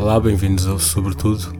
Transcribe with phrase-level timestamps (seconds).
[0.00, 1.52] Olá, bem-vindos ao Sobretudo.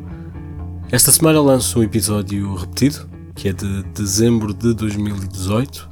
[0.91, 5.91] Esta semana lanço um episódio repetido, que é de dezembro de 2018.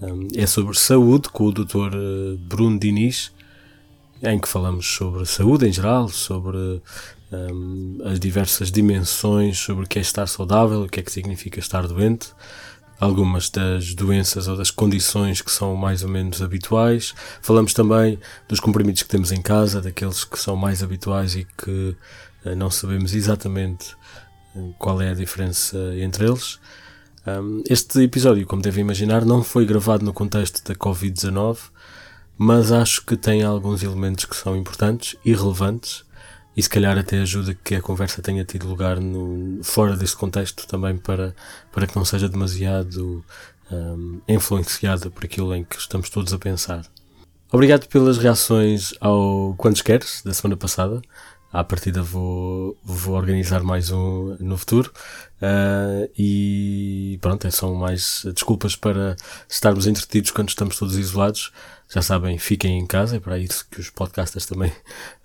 [0.00, 1.92] Um, é sobre saúde, com o Dr.
[1.92, 3.32] Eh, Bruno Diniz,
[4.22, 6.80] em que falamos sobre saúde em geral, sobre
[7.32, 11.58] um, as diversas dimensões, sobre o que é estar saudável, o que é que significa
[11.58, 12.28] estar doente,
[13.00, 17.14] algumas das doenças ou das condições que são mais ou menos habituais.
[17.40, 21.96] Falamos também dos comprimidos que temos em casa, daqueles que são mais habituais e que
[22.44, 23.94] uh, não sabemos exatamente
[24.54, 26.58] uh, qual é a diferença entre eles.
[27.68, 31.58] Este episódio, como devem imaginar, não foi gravado no contexto da Covid-19,
[32.36, 36.02] mas acho que tem alguns elementos que são importantes e relevantes
[36.56, 40.66] e se calhar até ajuda que a conversa tenha tido lugar no, fora deste contexto
[40.66, 41.34] também para,
[41.72, 43.24] para que não seja demasiado
[43.70, 46.84] um, influenciada por aquilo em que estamos todos a pensar.
[47.52, 51.00] Obrigado pelas reações ao Quantos Queres da semana passada.
[51.52, 54.92] À partida vou, vou organizar mais um no futuro.
[55.42, 59.16] Uh, e pronto, é são mais desculpas para
[59.48, 61.50] estarmos entretidos quando estamos todos isolados.
[61.92, 64.72] Já sabem, fiquem em casa, é para isso que os podcasters também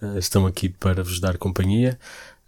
[0.01, 1.99] uh, estão aqui para vos dar companhia.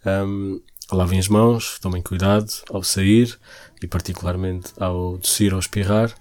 [0.03, 0.59] Um,
[0.91, 3.37] lavem as mãos, tomem cuidado ao sair
[3.79, 6.11] e particularmente ao tossir ou espirrar,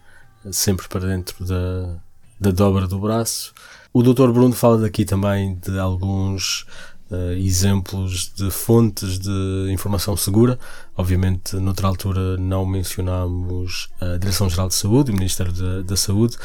[0.53, 1.97] sempre para dentro da,
[2.39, 3.55] da dobra do braço.
[3.95, 4.29] O Dr.
[4.29, 6.67] Bruno fala daqui também de alguns
[7.11, 10.59] uh, exemplos de fontes de informação segura.
[10.95, 16.37] Obviamente, noutra altura, não mencionámos a Direção-Geral de Saúde, o Ministério da Saúde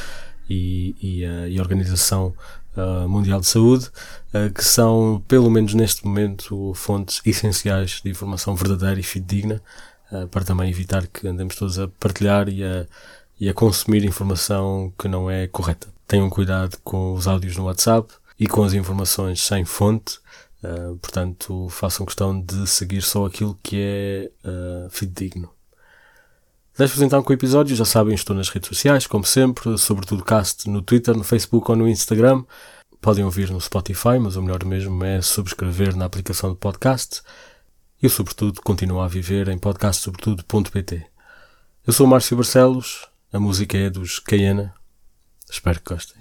[0.52, 2.34] e, e, a, e a Organização
[2.76, 3.90] uh, Mundial de Saúde,
[4.34, 9.62] uh, que são, pelo menos neste momento, fontes essenciais de informação verdadeira e fidedigna,
[10.30, 12.86] para também evitar que andemos todos a partilhar e a,
[13.40, 15.88] e a consumir informação que não é correta.
[16.06, 20.20] Tenham cuidado com os áudios no WhatsApp e com as informações sem fonte,
[20.64, 25.52] Uh, portanto, façam questão de seguir só aquilo que é uh, fidedigno.
[26.82, 27.76] Deixo-vos então com o episódio.
[27.76, 31.78] Já sabem, estou nas redes sociais, como sempre, sobretudo cast no Twitter, no Facebook ou
[31.78, 32.44] no Instagram.
[33.00, 37.22] Podem ouvir no Spotify, mas o melhor mesmo é subscrever na aplicação de podcast.
[38.02, 41.06] E, sobretudo, continuar a viver em podcastsobretudo.pt.
[41.86, 44.74] Eu sou o Márcio Barcelos, a música é dos Cayena.
[45.52, 46.20] Espero que gostem.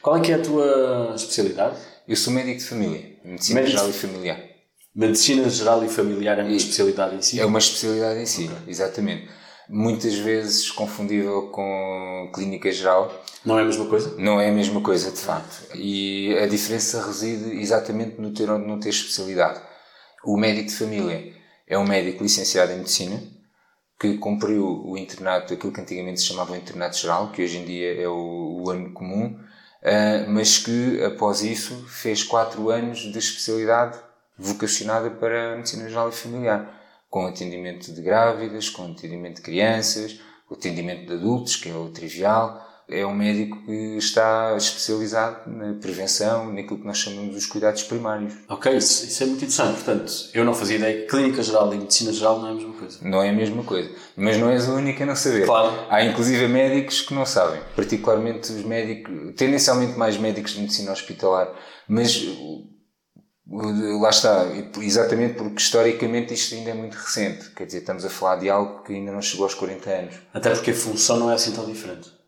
[0.00, 1.76] Qual é que é a tua especialidade?
[2.06, 4.40] Eu sou médico de família, medicina médico geral e familiar.
[4.94, 7.40] Medicina geral e familiar é uma e especialidade em si?
[7.40, 8.56] É uma especialidade em si, okay.
[8.66, 9.28] exatamente.
[9.68, 13.24] Muitas vezes confundível com clínica geral.
[13.44, 14.14] Não é a mesma coisa?
[14.18, 15.74] Não é a mesma coisa, de facto.
[15.74, 19.60] E a diferença reside exatamente no ter ou não ter especialidade.
[20.24, 21.32] O médico de família
[21.66, 23.22] é um médico licenciado em medicina,
[24.02, 27.64] que cumpriu o internato, aquilo que antigamente se chamava o internato geral, que hoje em
[27.64, 33.16] dia é o, o ano comum, uh, mas que após isso fez quatro anos de
[33.16, 33.96] especialidade
[34.36, 40.20] vocacionada para a medicina geral e familiar, com atendimento de grávidas, com atendimento de crianças,
[40.50, 45.74] o atendimento de adultos, que é o trivial, é um médico que está especializado na
[45.74, 48.34] prevenção, naquilo que nós chamamos dos cuidados primários.
[48.48, 49.82] Ok, isso, isso, é muito interessante.
[49.82, 52.74] Portanto, eu não fazia ideia que clínica geral e medicina geral não é a mesma
[52.74, 52.98] coisa.
[53.02, 53.90] Não é a mesma coisa.
[54.16, 55.46] Mas não és a única a não saber.
[55.46, 55.72] Claro.
[55.88, 57.60] Há inclusive médicos que não sabem.
[57.74, 61.48] Particularmente os médicos, tendencialmente mais médicos de medicina hospitalar.
[61.88, 62.24] Mas
[64.00, 64.46] lá está,
[64.80, 67.50] exatamente porque historicamente isto ainda é muito recente.
[67.50, 70.14] Quer dizer, estamos a falar de algo que ainda não chegou aos 40 anos.
[70.34, 72.21] Até porque a função não é assim tão diferente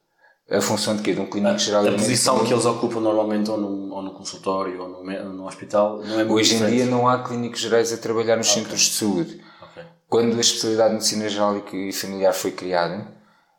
[0.50, 1.14] a função de quê?
[1.14, 4.80] De um clínico geral A posição que eles ocupam normalmente ou num, ou num consultório
[4.80, 6.74] ou num, num hospital não é muito Hoje diferente.
[6.74, 8.62] em dia não há clínicos gerais a trabalhar nos okay.
[8.62, 9.44] centros de saúde.
[9.70, 9.84] Okay.
[10.08, 13.08] Quando a especialidade de medicina geral e familiar foi criada,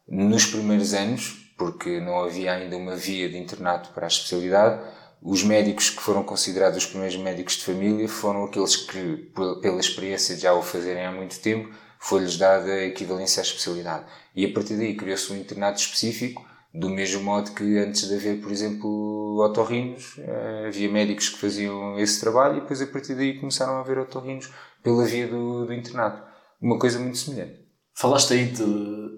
[0.07, 4.81] nos primeiros anos, porque não havia ainda uma via de internato para a especialidade,
[5.21, 10.36] os médicos que foram considerados os primeiros médicos de família foram aqueles que, pela experiência
[10.36, 14.06] de já o fazerem há muito tempo, foi-lhes dada a equivalência à especialidade.
[14.36, 16.45] E a partir daí criou-se um internato específico
[16.80, 21.98] do mesmo modo que antes de haver, por exemplo, otorrinos, eh, havia médicos que faziam
[22.00, 24.50] esse trabalho e depois a partir daí começaram a haver otorrinos
[24.83, 26.22] pela via do, do internato.
[26.62, 27.66] Uma coisa muito semelhante.
[27.94, 28.63] Falaste aí de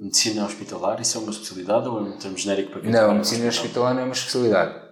[0.02, 3.14] medicina hospitalar, isso é uma especialidade ou é um termo genérico para quem Não, a
[3.14, 4.88] medicina hospitalar não é uma especialidade.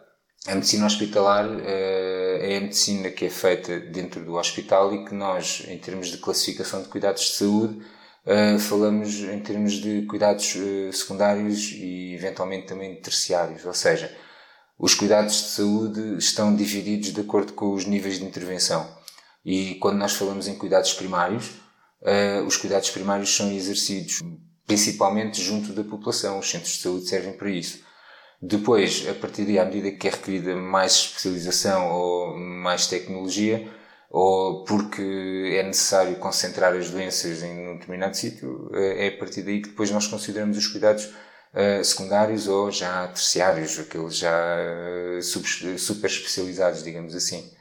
[0.48, 5.14] A medicina hospitalar uh, é a medicina que é feita dentro do hospital e que
[5.14, 7.80] nós, em termos de classificação de cuidados de saúde,
[8.26, 14.16] uh, falamos em termos de cuidados uh, secundários e eventualmente também terciários, ou seja,
[14.78, 18.88] os cuidados de saúde estão divididos de acordo com os níveis de intervenção.
[19.44, 21.50] E quando nós falamos em cuidados primários,
[22.02, 24.22] uh, os cuidados primários são exercidos
[24.66, 26.40] principalmente junto da população.
[26.40, 27.84] Os centros de saúde servem para isso.
[28.42, 33.72] Depois, a partir daí, à medida que é requerida mais especialização ou mais tecnologia,
[34.10, 39.42] ou porque é necessário concentrar as doenças em um determinado sítio, eh, é a partir
[39.42, 44.58] daí que depois nós consideramos os cuidados uh, secundários ou já terciários, aqueles já
[45.18, 45.22] uh,
[45.78, 47.52] super especializados, digamos assim.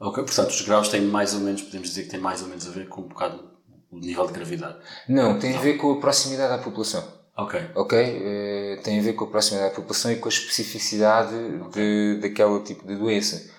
[0.00, 2.66] Ok, portanto os graus têm mais ou menos, podemos dizer que têm mais ou menos
[2.66, 3.52] a ver com um bocado
[3.90, 4.78] o nível de gravidade.
[5.08, 7.06] Não, tem a ver com a proximidade à população.
[7.36, 7.60] Ok.
[7.74, 7.98] Ok?
[7.98, 12.16] Uh, tem a ver com a proximidade à população e com a especificidade okay.
[12.16, 13.50] de, daquele tipo de doença.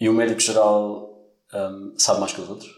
[0.00, 1.14] E o médico geral
[1.54, 2.70] um, sabe mais que os outros?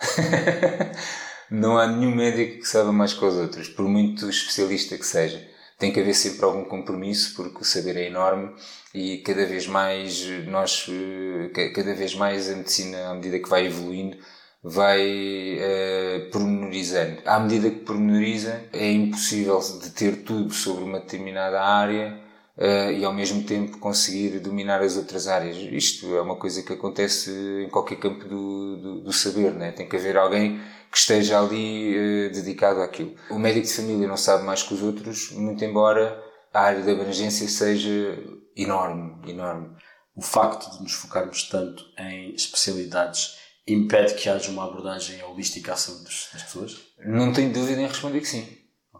[1.50, 5.46] não há nenhum médico que saiba mais que os outros, por muito especialista que seja.
[5.78, 8.54] Tem que haver sempre algum compromisso, porque o saber é enorme
[8.94, 13.66] e cada vez mais nós, eh, cada vez mais a medicina, à medida que vai
[13.66, 14.16] evoluindo,
[14.62, 17.18] vai uh, pormenorizando.
[17.24, 22.16] À medida que pormenoriza, é impossível de ter tudo sobre uma determinada área
[22.56, 25.56] uh, e ao mesmo tempo conseguir dominar as outras áreas.
[25.56, 27.30] Isto é uma coisa que acontece
[27.64, 29.72] em qualquer campo do, do, do saber, né?
[29.72, 30.60] tem que haver alguém
[30.90, 33.14] que esteja ali uh, dedicado àquilo.
[33.30, 36.22] O médico de família não sabe mais que os outros, muito embora
[36.52, 38.18] a área de abrangência seja
[38.56, 39.70] enorme, enorme.
[40.14, 45.76] O facto de nos focarmos tanto em especialidades impede que haja uma abordagem holística à
[45.76, 46.80] saúde das pessoas?
[46.98, 48.46] Não tenho dúvida em responder que sim.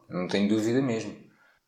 [0.08, 1.14] Não tenho dúvida mesmo.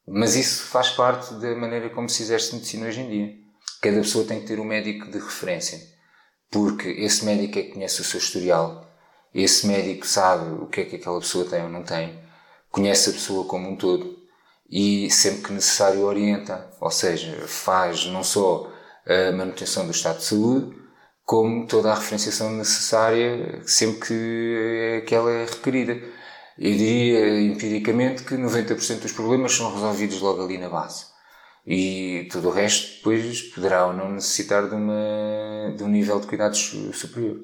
[0.06, 3.34] Mas isso faz parte da maneira como se exerce medicina hoje em dia.
[3.80, 5.80] Cada pessoa tem que ter um médico de referência.
[6.50, 8.86] Porque esse médico é que conhece o seu historial.
[9.34, 12.18] Esse médico sabe o que é que aquela pessoa tem ou não tem.
[12.70, 14.18] Conhece a pessoa como um todo.
[14.70, 16.70] E sempre que necessário orienta.
[16.80, 18.70] Ou seja, faz não só
[19.06, 20.76] a manutenção do estado de saúde,
[21.24, 26.00] como toda a referenciação necessária sempre que, que ela é requerida.
[26.58, 31.06] Eu diria empiricamente que 90% dos problemas são resolvidos logo ali na base.
[31.66, 36.26] E tudo o resto depois poderá ou não necessitar de, uma, de um nível de
[36.26, 37.40] cuidados superior.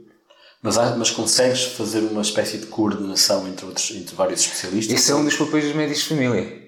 [0.63, 4.95] Mas, mas consegues fazer uma espécie de coordenação entre, outros, entre vários especialistas?
[4.95, 6.61] Esse é um dos papéis dos médicos de família.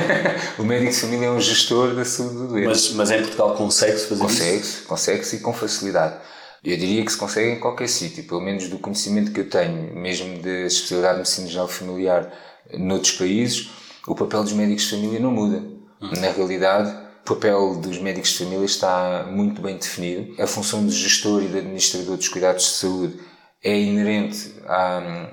[0.58, 2.66] o médico de família é um gestor da saúde do doente.
[2.66, 4.84] Mas, mas em Portugal consegue-se fazer consegue isso?
[4.84, 6.16] Consegue-se e com facilidade.
[6.64, 9.94] Eu diria que se consegue em qualquer sítio, pelo menos do conhecimento que eu tenho,
[9.94, 12.32] mesmo da especialidade de medicina geral familiar
[12.74, 13.70] noutros países,
[14.06, 15.58] o papel dos médicos de família não muda.
[16.00, 16.10] Hum.
[16.20, 16.90] Na realidade,
[17.22, 20.40] o papel dos médicos de família está muito bem definido.
[20.42, 23.20] A função de gestor e de administrador dos cuidados de saúde
[23.62, 25.30] é inerente a.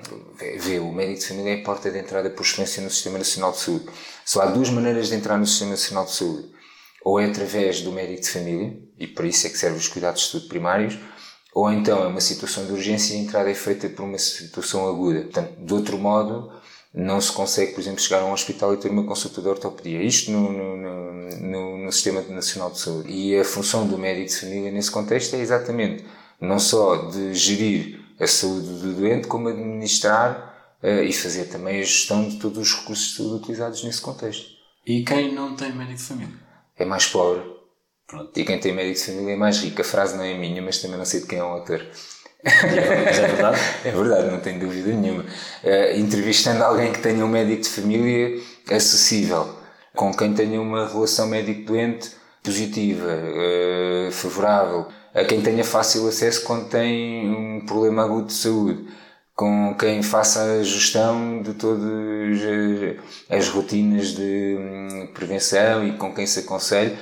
[0.58, 3.52] Vê, o médico de família é a porta de entrada por excelência no Sistema Nacional
[3.52, 3.86] de Saúde.
[4.24, 6.50] Só há duas maneiras de entrar no Sistema Nacional de Saúde.
[7.02, 10.22] Ou é através do médico de família, e para isso é que servem os cuidados
[10.22, 10.98] de saúde primários,
[11.56, 14.86] ou então é uma situação de urgência e a entrada é feita por uma situação
[14.86, 15.22] aguda.
[15.22, 16.52] Portanto, de outro modo,
[16.92, 20.02] não se consegue, por exemplo, chegar a um hospital e ter uma consulta de ortopedia.
[20.02, 20.76] Isto no, no,
[21.40, 23.10] no, no, Sistema Nacional de Saúde.
[23.10, 26.04] E a função do médico de família nesse contexto é exatamente
[26.38, 31.82] não só de gerir a saúde do doente, como administrar uh, e fazer também a
[31.82, 34.44] gestão de todos os recursos de saúde utilizados nesse contexto.
[34.86, 36.34] E quem não tem médico de família?
[36.76, 37.55] É mais pobre
[38.06, 38.38] Pronto.
[38.38, 39.80] E quem tem médico de família é mais rico.
[39.80, 41.84] A frase não é minha, mas também não sei de quem é o autor.
[42.44, 43.60] Mas é verdade?
[43.84, 45.24] é verdade, não tenho dúvida nenhuma.
[45.64, 49.56] Uh, entrevistando alguém que tenha um médico de família acessível,
[49.94, 52.12] com quem tenha uma relação médico-doente
[52.44, 58.86] positiva, uh, favorável, a quem tenha fácil acesso quando tem um problema agudo de saúde,
[59.34, 61.82] com quem faça a gestão de todas
[63.28, 66.96] as rotinas de hum, prevenção e com quem se aconselhe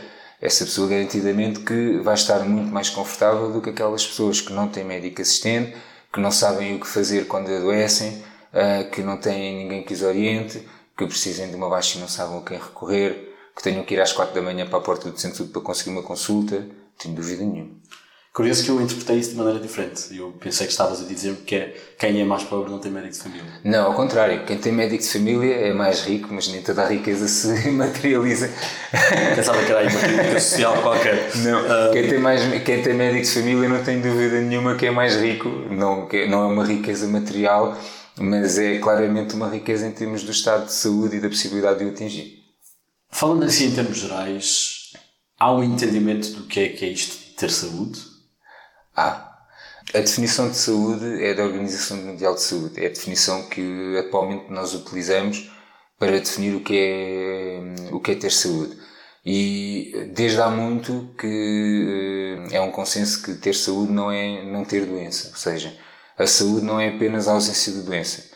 [0.44, 4.68] essa pessoa garantidamente que vai estar muito mais confortável do que aquelas pessoas que não
[4.68, 5.74] têm médico assistente,
[6.12, 8.22] que não sabem o que fazer quando adoecem,
[8.52, 10.62] ah, que não têm ninguém que os oriente,
[10.94, 14.00] que precisem de uma baixa e não sabem a quem recorrer, que tenham que ir
[14.02, 16.66] às quatro da manhã para a porta do centro para conseguir uma consulta,
[16.98, 17.70] tenho dúvida nenhuma.
[18.34, 20.08] Curioso que eu interpretei isso de maneira diferente.
[20.10, 23.12] Eu pensei que estavas a dizer que é, quem é mais pobre não tem médico
[23.12, 23.44] de família.
[23.62, 24.44] Não, ao contrário.
[24.44, 28.50] Quem tem médico de família é mais rico, mas nem toda a riqueza se materializa.
[29.36, 31.30] Pensava que era aí uma crítica social qualquer.
[31.36, 31.92] Não, uh...
[31.92, 35.14] quem, tem mais, quem tem médico de família não tem dúvida nenhuma que é mais
[35.14, 35.48] rico.
[35.70, 37.78] Não, não é uma riqueza material,
[38.18, 41.84] mas é claramente uma riqueza em termos do estado de saúde e da possibilidade de
[41.84, 42.42] o atingir.
[43.12, 44.90] Falando assim em termos gerais,
[45.38, 48.13] há um entendimento do que é que é isto ter saúde?
[48.96, 49.34] Ah,
[49.92, 52.82] a definição de saúde é da Organização Mundial de Saúde.
[52.82, 55.50] É a definição que atualmente nós utilizamos
[55.98, 58.76] para definir o que é, o que é ter saúde.
[59.24, 64.64] E desde há muito que eh, é um consenso que ter saúde não é não
[64.64, 65.28] ter doença.
[65.30, 65.76] Ou seja,
[66.18, 68.30] a saúde não é apenas a ausência de doença.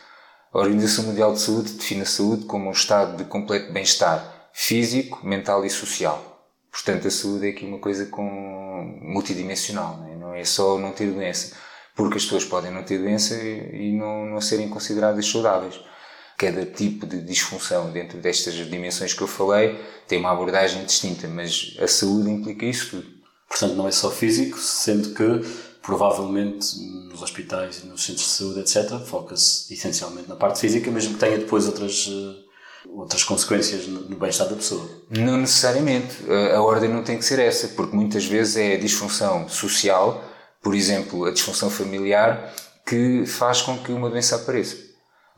[0.51, 5.25] A Organização Mundial de Saúde define a saúde como um estado de completo bem-estar físico,
[5.25, 6.29] mental e social.
[6.71, 8.23] Portanto, a saúde é aqui uma coisa com
[9.01, 10.08] multidimensional, não é?
[10.39, 11.55] É só não ter doença,
[11.95, 15.79] porque as pessoas podem não ter doença e não, não serem consideradas saudáveis.
[16.37, 19.77] Cada tipo de disfunção dentro destas dimensões que eu falei
[20.07, 23.19] tem uma abordagem distinta, mas a saúde implica isso tudo.
[23.49, 25.45] Portanto, não é só físico, sendo que
[25.81, 26.77] provavelmente
[27.09, 31.19] nos hospitais e nos centros de saúde, etc., foca-se essencialmente na parte física, mesmo que
[31.19, 32.49] tenha depois outras eh,
[32.87, 34.87] outras consequências no bem-estar da pessoa.
[35.09, 36.15] Não necessariamente.
[36.53, 40.23] A ordem não tem que ser essa, porque muitas vezes é a disfunção social,
[40.61, 42.53] por exemplo, a disfunção familiar,
[42.85, 44.89] que faz com que uma doença apareça.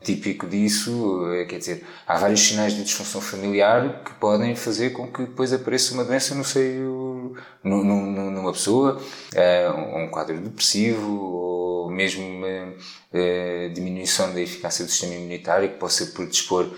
[0.02, 5.06] Típico disso, eh, quer dizer, há vários sinais de disfunção familiar que podem fazer com
[5.06, 9.00] que depois apareça uma doença no seio, numa pessoa,
[9.32, 12.74] eh, um quadro depressivo, ou mesmo uma
[13.12, 16.68] eh, diminuição da eficácia do sistema imunitário que possa predispor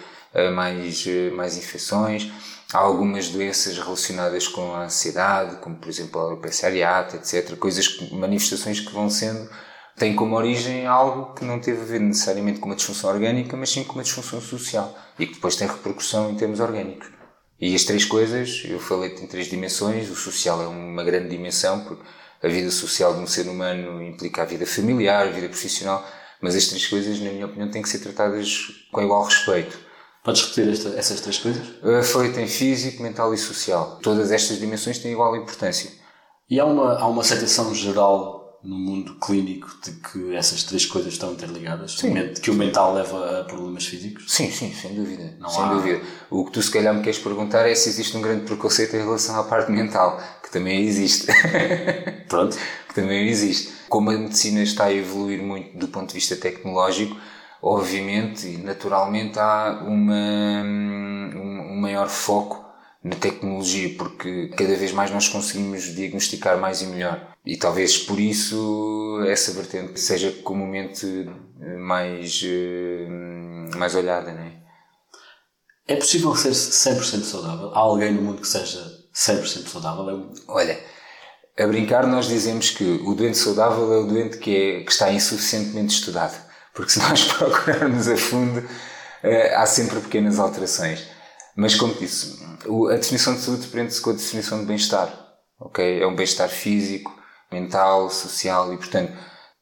[0.53, 2.31] mais, mais infecções.
[2.75, 7.57] Há algumas doenças relacionadas com a ansiedade, como por exemplo a alopecia areata, etc.
[7.57, 9.49] Coisas, manifestações que vão sendo,
[9.97, 13.71] têm como origem algo que não teve a ver necessariamente com uma disfunção orgânica, mas
[13.71, 17.09] sim com uma disfunção social e que depois tem repercussão em termos orgânicos.
[17.61, 21.85] E as três coisas, eu falei em três dimensões, o social é uma grande dimensão,
[21.85, 22.03] porque
[22.43, 26.05] a vida social de um ser humano implica a vida familiar, a vida profissional,
[26.41, 29.84] mas as três coisas, na minha opinião, têm que ser tratadas com igual respeito.
[30.25, 31.69] Podes repetir esta, essas três coisas?
[31.83, 33.99] Uh, foi, tem físico, mental e social.
[34.03, 35.91] Todas estas dimensões têm igual importância.
[36.49, 41.13] E há uma, há uma aceitação geral no mundo clínico de que essas três coisas
[41.13, 41.99] estão interligadas?
[41.99, 42.15] Sim.
[42.41, 44.25] Que o mental leva a problemas físicos?
[44.33, 45.37] Sim, sim, sem dúvida.
[45.39, 45.75] Não sem há...
[45.75, 46.01] dúvida.
[46.31, 49.01] O que tu se calhar me queres perguntar é se existe um grande preconceito em
[49.01, 51.27] relação à parte mental, que também existe.
[52.31, 52.57] Pronto.
[52.89, 53.75] que também existe.
[53.91, 57.15] Como a medicina está a evoluir muito do ponto de vista tecnológico,
[57.65, 62.63] obviamente e naturalmente há uma, um, maior foco
[63.03, 67.35] na tecnologia, porque cada vez mais nós conseguimos diagnosticar mais e melhor.
[67.45, 71.07] E talvez por isso essa vertente seja comumente
[71.79, 73.07] mais, eh,
[73.77, 74.53] mais olhada, não é?
[75.87, 77.71] É possível ser 100% saudável?
[77.75, 78.81] Há alguém no mundo que seja
[79.15, 80.33] 100% saudável?
[80.49, 80.79] Olha,
[81.59, 85.13] a brincar nós dizemos que o doente saudável é o doente que, é, que está
[85.13, 86.44] insuficientemente estudado
[86.75, 91.09] porque se nós procurarmos a fundo, uh, há sempre pequenas alterações.
[91.57, 92.45] Mas, como disse,
[92.91, 95.09] a definição de saúde prende-se com a definição de bem-estar.
[95.61, 96.03] ok?
[96.03, 97.17] É um bem-estar físico,
[97.51, 99.13] mental, social e, portanto,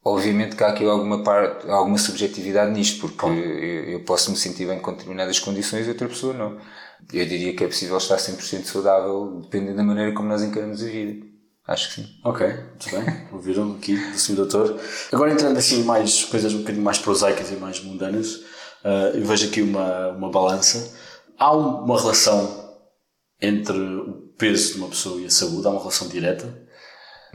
[0.03, 4.67] obviamente que há aqui alguma, parte, alguma subjetividade nisto, porque eu, eu, posso me sentir
[4.67, 6.59] bem com determinadas condições e outra pessoa não.
[7.13, 10.87] Eu diria que é possível estar 100% saudável, dependendo da maneira como nós encaramos a
[10.87, 11.32] vida.
[11.67, 12.09] Acho que sim.
[12.25, 13.29] Ok, muito bem.
[13.33, 14.35] Ouviram aqui do Sr.
[14.35, 14.81] Doutor.
[15.13, 18.37] Agora entrando assim mais coisas um bocadinho mais prosaicas e mais mundanas,
[18.85, 20.93] uh, eu vejo aqui uma, uma balança.
[21.39, 22.77] Há uma relação
[23.41, 25.67] entre o peso de uma pessoa e a saúde?
[25.67, 26.63] Há uma relação direta?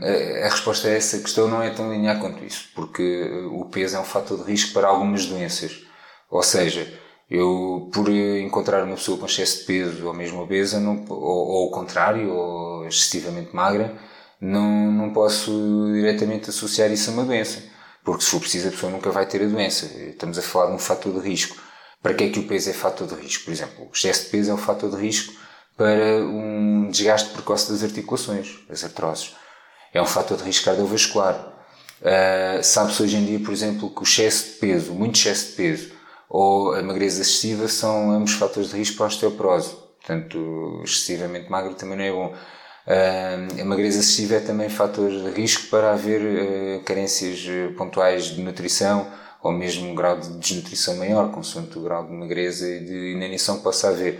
[0.00, 4.00] A resposta a essa questão não é tão linear quanto isso, porque o peso é
[4.00, 5.82] um fator de risco para algumas doenças.
[6.30, 6.86] Ou seja,
[7.28, 11.64] eu, por encontrar uma pessoa com excesso de peso ou mesmo obesa, não, ou, ou
[11.64, 13.98] ao contrário, ou excessivamente magra,
[14.40, 17.62] não, não posso diretamente associar isso a uma doença.
[18.04, 19.86] Porque se for preciso, a pessoa nunca vai ter a doença.
[19.86, 21.56] Estamos a falar de um fator de risco.
[22.02, 23.44] Para que é que o peso é fator de risco?
[23.44, 25.34] Por exemplo, o excesso de peso é um fator de risco
[25.76, 29.34] para um desgaste precoce das articulações, das artroses.
[29.92, 31.54] É um fator de risco cardiovascular.
[32.00, 35.52] Uh, Sabe-se hoje em dia, por exemplo, que o excesso de peso, muito excesso de
[35.56, 35.90] peso,
[36.28, 39.76] ou a magreza excessiva são ambos fatores de risco para a osteoporose.
[39.98, 42.34] Portanto, excessivamente magro também não é bom.
[42.88, 48.24] Uh, a magreza excessiva é também fator de risco para haver uh, carências eh, pontuais
[48.24, 49.06] de nutrição
[49.42, 53.58] ou mesmo um grau de desnutrição maior, consoante o grau de magreza e de inanição
[53.58, 54.14] que possa haver.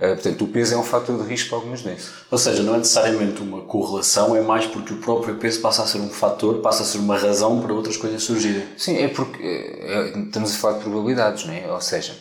[0.00, 2.10] Uh, portanto, o peso é um fator de risco para algumas doenças.
[2.28, 5.86] Ou seja, não é necessariamente uma correlação, é mais porque o próprio peso passa a
[5.86, 8.66] ser um fator, passa a ser uma razão para outras coisas surgirem.
[8.76, 11.70] Sim, é porque é, estamos a falar de probabilidades, não é?
[11.70, 12.16] Ou seja,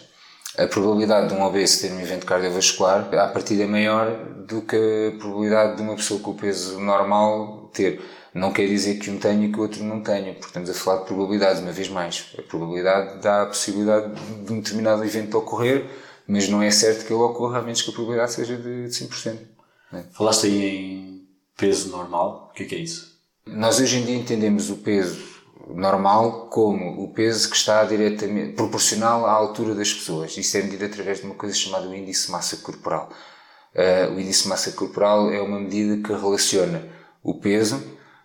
[0.57, 4.11] a probabilidade de um obeso ter um evento cardiovascular, à partida é maior
[4.47, 8.01] do que a probabilidade de uma pessoa com o peso normal ter.
[8.33, 10.73] Não quer dizer que um tenha e que o outro não tenha, porque estamos a
[10.73, 12.33] falar de probabilidades, uma vez mais.
[12.37, 14.13] A probabilidade dá a possibilidade
[14.45, 15.85] de um determinado evento ocorrer,
[16.27, 19.37] mas não é certo que ele ocorra, a menos que a probabilidade seja de 5%.
[19.93, 20.03] É?
[20.11, 23.17] Falaste aí em peso normal, o que é, que é isso?
[23.45, 25.36] Nós hoje em dia entendemos o peso
[25.75, 30.37] normal como o peso que está diretamente proporcional à altura das pessoas.
[30.37, 33.09] Isso é medido através de uma coisa chamada o índice de massa corporal.
[33.75, 36.87] Uh, o índice de massa corporal é uma medida que relaciona
[37.23, 37.81] o peso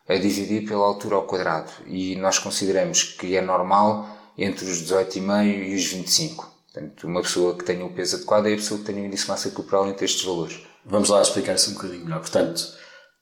[0.09, 5.69] a dividir pela altura ao quadrado e nós consideramos que é normal entre os 18,5
[5.69, 6.53] e os 25.
[6.73, 9.25] Portanto, uma pessoa que tenha o peso adequado é a pessoa que tenha o índice
[9.25, 10.61] de massa corporal entre estes valores.
[10.85, 12.21] Vamos lá explicar isso um bocadinho melhor.
[12.21, 12.63] Portanto,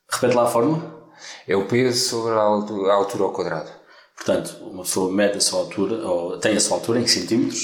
[0.08, 1.10] repete lá a fórmula.
[1.46, 3.79] É o peso sobre a altura, a altura ao quadrado.
[4.24, 7.62] Portanto, uma pessoa mede a sua altura, ou tem a sua altura em centímetros.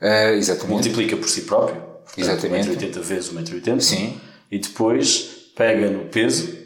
[0.00, 0.70] Uh, exatamente.
[0.70, 1.80] Multiplica por si próprio.
[1.80, 2.68] Portanto, exatamente.
[2.68, 3.80] 1,80m vezes 1,80m.
[3.80, 4.20] Sim.
[4.50, 6.56] E depois pega no peso,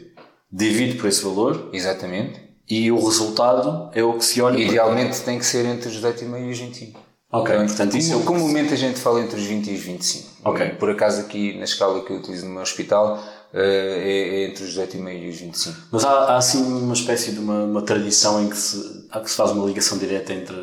[0.51, 1.69] divide por esse valor.
[1.73, 2.39] Exatamente.
[2.69, 4.59] E o resultado é o que se olha.
[4.59, 5.25] Idealmente para...
[5.25, 7.09] tem que ser entre os 18,5 e os 25.
[7.31, 9.81] Ok, então, portanto isso como, é comumente a gente fala entre os 20 e os
[9.81, 10.29] 25.
[10.43, 10.69] Ok.
[10.79, 13.23] Por acaso aqui na escala que eu utilizo no meu hospital
[13.53, 15.77] é, é entre os 18,5 e os 25.
[15.91, 19.29] Mas há, há assim uma espécie de uma, uma tradição em que se, há que
[19.29, 20.55] se faz uma ligação direta entre,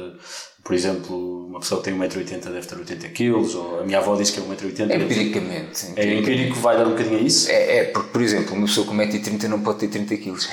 [0.63, 4.15] por exemplo, uma pessoa que tem 1,80m deve ter 80 kg, ou a minha avó
[4.17, 5.03] diz que é 1,80m.
[5.03, 5.87] Empiricamente.
[5.97, 7.51] É empírico vai dar um bocadinho a isso?
[7.51, 10.37] É, é porque, por exemplo, uma pessoa com 1,30m não pode ter 30 kg.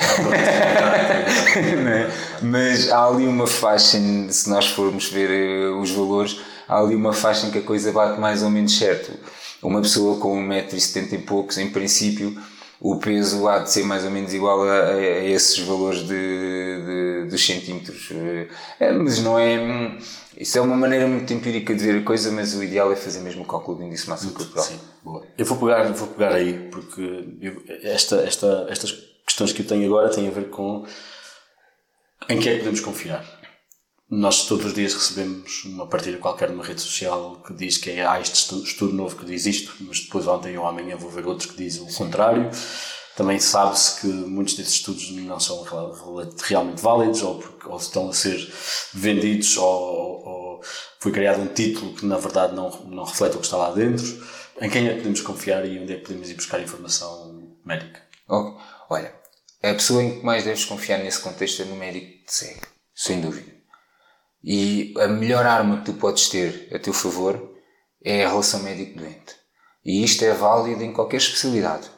[1.56, 2.10] É?
[2.42, 7.14] Mas há ali uma faixa, se nós formos ver eh, os valores, há ali uma
[7.14, 9.12] faixa em que a coisa bate mais ou menos certo
[9.64, 12.38] uma pessoa com 1,70m e poucos, em princípio,
[12.84, 17.30] o peso há de ser mais ou menos igual a, a esses valores de, de,
[17.30, 18.10] dos centímetros.
[18.78, 19.98] É, mas não é.
[20.38, 23.22] Isso é uma maneira muito empírica de ver a coisa, mas o ideal é fazer
[23.22, 24.66] mesmo o cálculo do índice massa corporal.
[24.66, 25.25] Sim, boa.
[25.38, 28.92] Eu vou pegar, vou pegar aí, porque eu, esta, esta, estas
[29.25, 30.86] questões que eu tenho agora têm a ver com
[32.28, 33.43] em que é que podemos confiar.
[34.15, 38.05] Nós todos os dias recebemos uma partilha qualquer numa rede social que diz que é,
[38.05, 41.25] há este estudo, estudo novo que diz isto, mas depois ontem ou amanhã vou ver
[41.25, 41.98] outros que dizem o Sim.
[41.98, 42.51] contrário.
[43.15, 45.66] Também sabe-se que muitos desses estudos não são
[46.44, 48.53] realmente válidos ou, porque, ou estão a ser
[48.94, 50.61] vendidos ou, ou,
[51.00, 54.05] foi criado um título que na verdade não, não reflete o que está lá dentro.
[54.61, 58.00] Em quem é que podemos confiar e onde é que podemos ir buscar informação médica?
[58.29, 58.59] Oh,
[58.92, 59.11] olha,
[59.64, 62.61] a pessoa em que mais deves confiar nesse contexto é no médico de segue,
[62.94, 63.52] sem dúvida.
[64.44, 67.53] E a melhor arma que tu podes ter a teu favor
[68.03, 69.36] é a relação médico-doente.
[69.86, 71.90] E isto é válido em qualquer especialidade.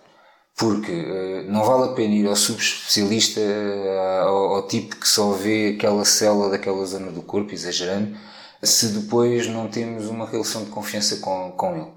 [0.55, 5.31] Porque uh, não vale a pena ir ao subespecialista, uh, ao, ao, tipo que só
[5.31, 8.17] vê aquela célula daquela zona do corpo, exagerando,
[8.63, 11.93] se depois não temos uma relação de confiança com, com ele.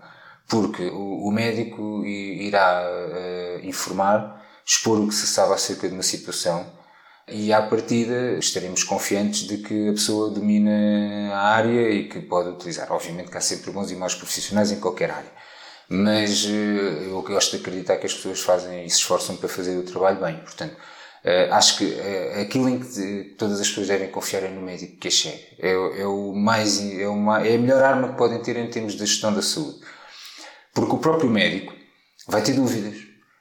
[0.49, 6.03] Porque o, o médico irá uh, informar, expor o que se sabe acerca de uma
[6.03, 6.67] situação,
[7.31, 12.51] e à partida estaremos confiantes de que a pessoa domina a área e que pode
[12.51, 12.91] utilizar.
[12.93, 15.33] Obviamente que há sempre bons e maus profissionais em qualquer área,
[15.89, 19.77] mas eh, eu gosto de acreditar que as pessoas fazem e se esforçam para fazer
[19.77, 20.39] o trabalho bem.
[20.39, 20.77] Portanto,
[21.25, 24.97] eh, acho que eh, aquilo em que todas as pessoas devem confiar é no médico
[24.99, 25.09] que
[25.59, 28.95] é, é o mais, é, uma, é a melhor arma que podem ter em termos
[28.95, 29.81] de gestão da saúde.
[30.73, 31.75] Porque o próprio médico
[32.27, 32.97] vai ter dúvidas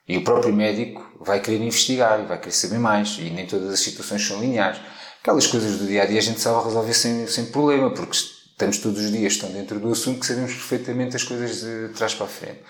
[0.08, 3.18] e o próprio médico vai querer investigar e vai querer saber mais.
[3.20, 4.80] E nem todas as situações são lineares.
[5.22, 8.78] Aquelas coisas do dia a dia a gente sabe resolver sem, sem problema, porque estamos
[8.78, 12.26] todos os dias, estão dentro do assunto, que sabemos perfeitamente as coisas de trás para
[12.26, 12.62] a frente.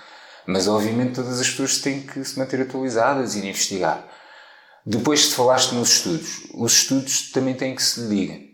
[0.45, 4.07] Mas obviamente todas as pessoas têm que se manter atualizadas e ir investigar.
[4.85, 8.46] Depois de falaste nos estudos, os estudos também têm que se ligar.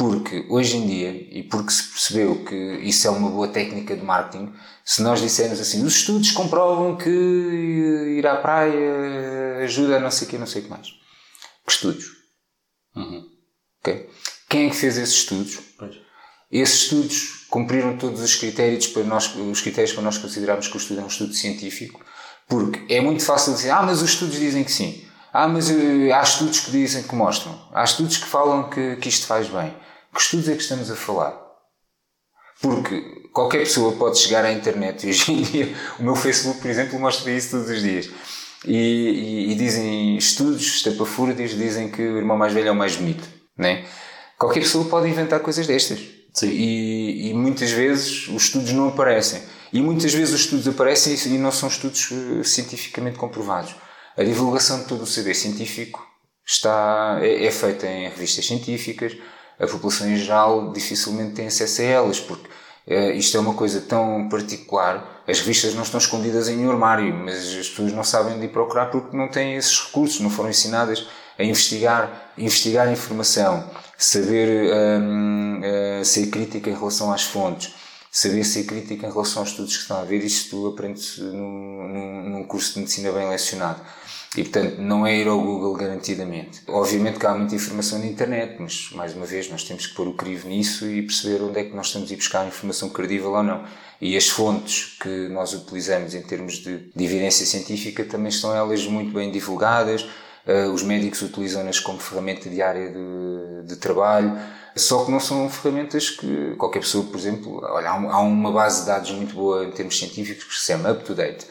[0.00, 4.02] Porque hoje em dia, e porque se percebeu que isso é uma boa técnica de
[4.02, 4.50] marketing,
[4.82, 10.26] se nós dissermos assim, os estudos comprovam que ir à praia ajuda a não sei
[10.26, 10.86] o que, não sei o que mais.
[11.66, 12.06] Que estudos?
[12.96, 13.28] Uhum.
[13.80, 14.08] Okay?
[14.48, 15.58] Quem é que fez esses estudos?
[15.78, 15.94] Pois.
[16.50, 20.80] Esses estudos cumpriram todos os critérios para nós, os critérios para nós considerarmos que o
[20.80, 22.02] estudo é um estudo científico,
[22.48, 25.04] porque é muito fácil dizer, ah, mas os estudos dizem que sim.
[25.30, 25.74] Ah, mas uh,
[26.14, 27.68] há estudos que dizem que mostram.
[27.74, 29.74] Há estudos que falam que, que isto faz bem.
[30.14, 31.38] Que estudos é que estamos a falar?
[32.60, 33.00] Porque
[33.32, 36.98] qualquer pessoa pode chegar à internet e hoje em dia o meu Facebook, por exemplo,
[36.98, 38.10] mostra isso todos os dias.
[38.66, 42.96] E, e, e dizem estudos estapafúrdios, dizem que o irmão mais velho é o mais
[42.96, 43.26] bonito.
[43.56, 43.86] Né?
[44.38, 46.00] Qualquer pessoa pode inventar coisas destas.
[46.42, 49.42] E, e muitas vezes os estudos não aparecem.
[49.72, 53.74] E muitas vezes os estudos aparecem e não são estudos eh, cientificamente comprovados.
[54.16, 56.04] A divulgação de todo o saber científico
[56.44, 59.16] está, é, é feita em revistas científicas,
[59.60, 62.48] a população em geral dificilmente tem acesso a elas, porque
[62.88, 65.22] uh, isto é uma coisa tão particular.
[65.28, 68.48] As revistas não estão escondidas em um armário, mas as pessoas não sabem onde ir
[68.48, 71.06] procurar porque não têm esses recursos, não foram ensinadas
[71.38, 77.74] a investigar, investigar informação, saber um, uh, eh, ser crítica em relação às fontes,
[78.10, 82.30] saber ser crítica em relação aos estudos que estão a ver, isto aprende-se num, num,
[82.30, 83.80] num curso de medicina bem lecionado.
[84.36, 86.62] E portanto, não é ir ao Google garantidamente.
[86.68, 90.06] Obviamente que há muita informação na internet, mas mais uma vez nós temos que pôr
[90.06, 93.32] o crivo nisso e perceber onde é que nós estamos a ir buscar informação credível
[93.32, 93.64] ou não.
[94.00, 98.86] E as fontes que nós utilizamos em termos de, de evidência científica também estão elas
[98.86, 100.02] muito bem divulgadas.
[100.46, 104.38] Uh, os médicos utilizam-nas como ferramenta diária de, de trabalho.
[104.76, 108.86] Só que não são ferramentas que qualquer pessoa, por exemplo, olha, há uma base de
[108.86, 111.46] dados muito boa em termos científicos que se chama UpToDate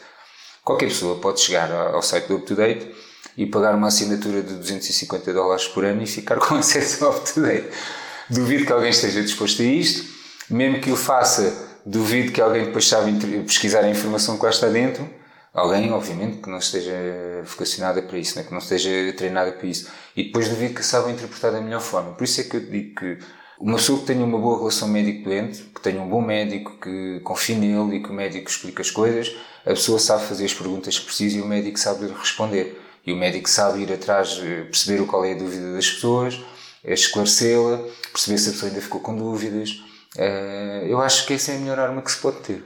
[0.64, 2.90] Qualquer pessoa pode chegar ao site do UpToDate
[3.36, 7.68] e pagar uma assinatura de 250 dólares por ano e ficar com acesso ao UpToDate.
[8.28, 10.04] Duvido que alguém esteja disposto a isto,
[10.48, 13.10] mesmo que o faça, duvido que alguém depois saiba
[13.44, 15.08] pesquisar a informação que lá está dentro.
[15.52, 16.92] Alguém, obviamente, que não esteja
[17.44, 18.44] vocacionada para isso, né?
[18.44, 19.88] que não esteja treinada para isso.
[20.14, 22.12] E depois duvido que saiba interpretar da melhor forma.
[22.12, 23.18] Por isso é que eu digo que
[23.58, 27.54] uma pessoa que tenha uma boa relação médico-doente, que tenha um bom médico, que confie
[27.54, 31.04] nele e que o médico explique as coisas, a pessoa sabe fazer as perguntas que
[31.04, 32.80] precisa e o médico sabe responder.
[33.06, 36.38] E o médico sabe ir atrás, eh, perceber qual é a dúvida das pessoas,
[36.84, 37.78] eh, esclarecê-la,
[38.12, 39.82] perceber se a pessoa ainda ficou com dúvidas.
[40.16, 42.62] Eh, eu acho que essa é a melhor arma que se pode ter.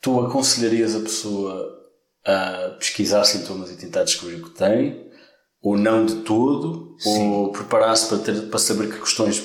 [0.00, 1.78] Tu aconselharias a pessoa
[2.24, 5.10] a pesquisar sintomas e tentar descobrir o que tem,
[5.62, 7.30] ou não de todo, Sim.
[7.30, 9.42] ou preparar-se para, ter, para saber que questões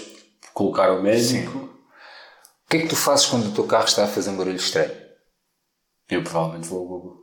[0.54, 1.52] colocar ao médico?
[1.52, 1.58] Sim.
[1.58, 4.56] O que é que tu fazes quando o teu carro está a fazer um barulho
[4.56, 5.05] estranho?
[6.10, 7.18] Eu provavelmente vou ao Google.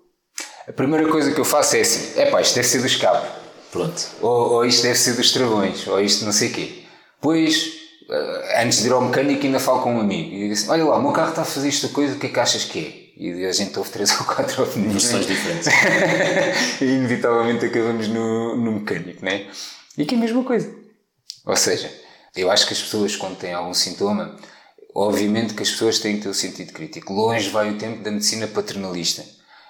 [0.69, 3.27] A primeira coisa que eu faço é assim: é pá, isto deve ser do escape.
[3.71, 4.07] Pronto.
[4.21, 6.85] Ou, ou isto deve ser dos travões, ou isto não sei o quê.
[7.21, 7.73] Pois,
[8.11, 10.85] eh, antes de ir ao mecânico, ainda falo com um amigo e digo assim: olha
[10.85, 12.79] lá, o meu carro está a fazer esta coisa, o que é que achas que
[12.79, 13.03] é?
[13.17, 15.03] E a gente ouve três ou quatro opiniões.
[15.03, 15.69] Versões diferentes.
[16.81, 19.47] e inevitavelmente acabamos no, no mecânico, né?
[19.97, 20.75] E que é a mesma coisa.
[21.45, 21.91] Ou seja,
[22.37, 24.37] eu acho que as pessoas, quando têm algum sintoma,
[24.95, 27.13] Obviamente que as pessoas têm que ter o sentido crítico.
[27.13, 29.25] Longe vai o tempo da medicina paternalista,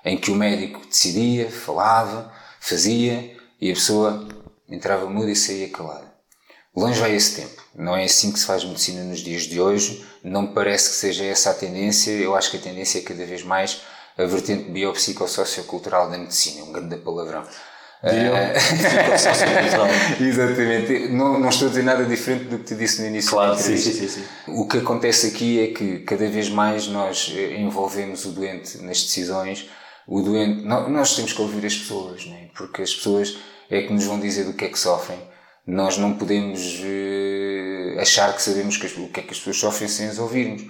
[0.05, 4.29] em que o médico decidia, falava, fazia e a pessoa
[4.69, 6.13] entrava muda e saía calada.
[6.75, 7.63] Longe vai esse tempo.
[7.75, 10.05] Não é assim que se faz medicina nos dias de hoje.
[10.25, 12.11] Não parece que seja essa a tendência.
[12.13, 13.83] Eu acho que a tendência é cada vez mais
[14.17, 16.65] a vertente biopsicossociocultural da medicina.
[16.65, 17.47] Um grande palavrão.
[18.03, 18.59] Uh,
[20.21, 21.09] Exatamente.
[21.11, 23.77] Não, não estou a dizer nada diferente do que te disse no início claro, sim,
[23.77, 28.33] sim, sim, O que acontece aqui é que cada vez mais nós eh, envolvemos o
[28.33, 29.71] doente nas decisões.
[30.05, 32.49] O doente, nós temos que ouvir as pessoas, né?
[32.57, 33.39] porque as pessoas
[33.71, 35.21] é que nos vão dizer do que é que sofrem.
[35.65, 39.59] Nós não podemos uh, achar que sabemos que as, o que é que as pessoas
[39.59, 40.67] sofrem sem as ouvirmos.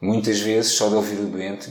[0.00, 1.68] Muitas vezes, só de ouvir o doente,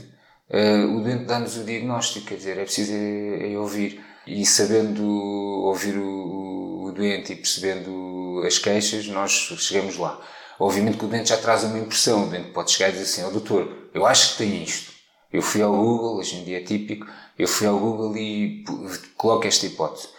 [0.52, 5.04] uh, o doente dá-nos o diagnóstico, quer dizer, é preciso é, é ouvir e sabendo
[5.04, 10.22] ouvir o, o, doente e percebendo as queixas, nós chegamos lá.
[10.60, 13.24] Obviamente que o doente já traz uma impressão, o doente pode chegar e dizer assim,
[13.24, 14.92] ó oh, doutor, eu acho que tem isto.
[15.32, 18.64] Eu fui ao Google, hoje em dia é típico, eu fui ao Google e
[19.16, 20.10] coloco esta hipótese.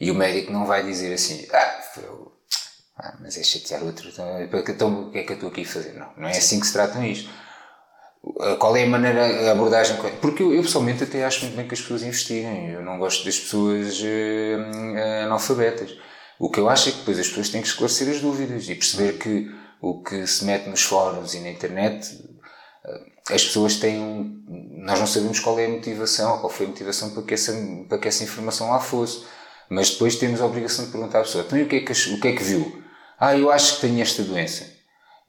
[0.00, 1.80] E o médico não vai dizer assim, ah,
[2.98, 5.66] ah mas é chatear outro, então, então o que é que eu estou aqui a
[5.66, 5.92] fazer?
[5.94, 7.28] Não, não é assim que se tratam isto
[8.58, 9.96] qual é a maneira, a abordagem.
[10.20, 12.70] Porque eu, eu, pessoalmente até acho muito bem que as pessoas investiguem.
[12.70, 15.96] Eu não gosto das pessoas uh, analfabetas.
[16.38, 18.74] O que eu acho é que depois as pessoas têm que esclarecer as dúvidas e
[18.74, 22.12] perceber que o que se mete nos fóruns e na internet,
[22.84, 24.42] uh, as pessoas têm um,
[24.84, 27.52] Nós não sabemos qual é a motivação, qual foi a motivação para que essa,
[27.88, 29.24] para que essa informação lá fosse.
[29.68, 32.20] Mas depois temos a obrigação de perguntar à pessoa: então o que é que, o
[32.20, 32.82] que, é que viu?
[33.18, 34.73] Ah, eu acho que tenho esta doença.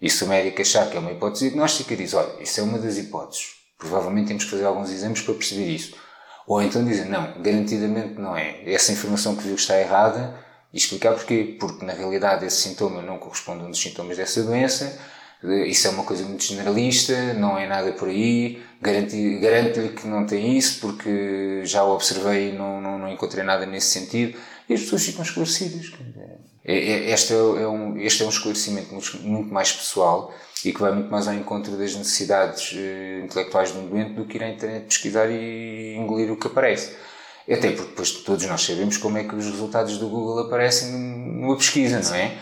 [0.01, 2.77] E se o médico achar que é uma hipótese diagnóstica, diz: olha, isso é uma
[2.77, 3.47] das hipóteses.
[3.77, 5.95] Provavelmente temos que fazer alguns exames para perceber isso.
[6.47, 8.61] Ou então dizer: não, garantidamente não é.
[8.65, 10.43] Essa informação que viu está errada.
[10.73, 11.55] E explicar porquê.
[11.59, 14.99] Porque na realidade esse sintoma não corresponde a um dos sintomas dessa doença.
[15.67, 18.63] Isso é uma coisa muito generalista, não é nada por aí.
[18.81, 23.65] Garanto-lhe que não tem isso, porque já o observei e não, não, não encontrei nada
[23.65, 24.37] nesse sentido.
[24.67, 25.91] E as pessoas ficam esclarecidas.
[26.65, 30.81] É, é, este é, é, um, este é um esclarecimento muito mais pessoal e que
[30.81, 34.43] vai muito mais ao encontro das necessidades uh, intelectuais de um doente do que ir
[34.43, 36.95] à internet pesquisar e engolir o que aparece.
[37.47, 41.55] Até porque depois todos nós sabemos como é que os resultados do Google aparecem numa
[41.55, 42.35] pesquisa, não é?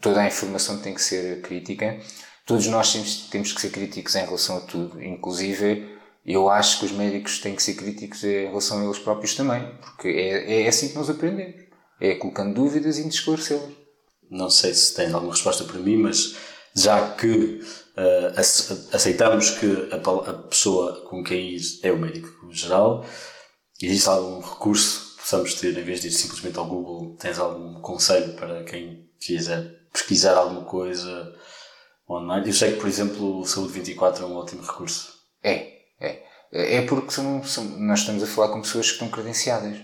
[0.00, 1.96] Toda a informação tem que ser crítica.
[2.44, 5.00] Todos nós temos, temos que ser críticos em relação a tudo.
[5.00, 5.88] Inclusive,
[6.26, 9.64] eu acho que os médicos têm que ser críticos em relação a eles próprios também.
[9.80, 11.67] Porque é, é assim que nós aprendemos.
[12.00, 13.72] É colocando dúvidas e esclarecê-las.
[14.30, 16.36] Não sei se tem alguma resposta para mim, mas
[16.74, 17.60] já que
[17.96, 23.04] uh, aceitamos que a, a, pessoa com quem ir é o médico geral,
[23.80, 27.80] existe algum recurso que possamos ter, em vez de ir simplesmente ao Google, tens algum
[27.80, 31.34] conselho para quem quiser pesquisar alguma coisa
[32.08, 32.46] online?
[32.46, 35.12] Eu sei que, por exemplo, o Saúde 24 é um ótimo recurso.
[35.42, 36.28] É, é.
[36.50, 39.76] É porque são, são, nós estamos a falar com pessoas que estão credenciadas.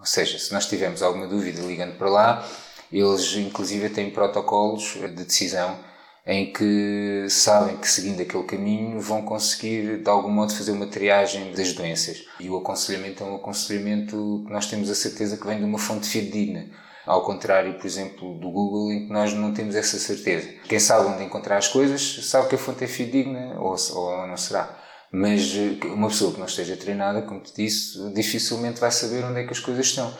[0.00, 2.48] Ou seja, se nós tivermos alguma dúvida ligando para lá,
[2.90, 5.78] eles inclusive têm protocolos de decisão
[6.26, 11.52] em que sabem que seguindo aquele caminho vão conseguir de algum modo fazer uma triagem
[11.52, 12.24] das doenças.
[12.38, 15.78] E o aconselhamento é um aconselhamento que nós temos a certeza que vem de uma
[15.78, 16.66] fonte fidedigna.
[17.06, 20.48] Ao contrário, por exemplo, do Google, em que nós não temos essa certeza.
[20.68, 24.36] Quem sabe onde encontrar as coisas sabe que a fonte é fidedigna ou, ou não
[24.36, 24.79] será.
[25.12, 29.40] Mas eh, uma pessoa que não esteja treinada, como te disse, dificilmente vai saber onde
[29.40, 30.12] é que as coisas estão.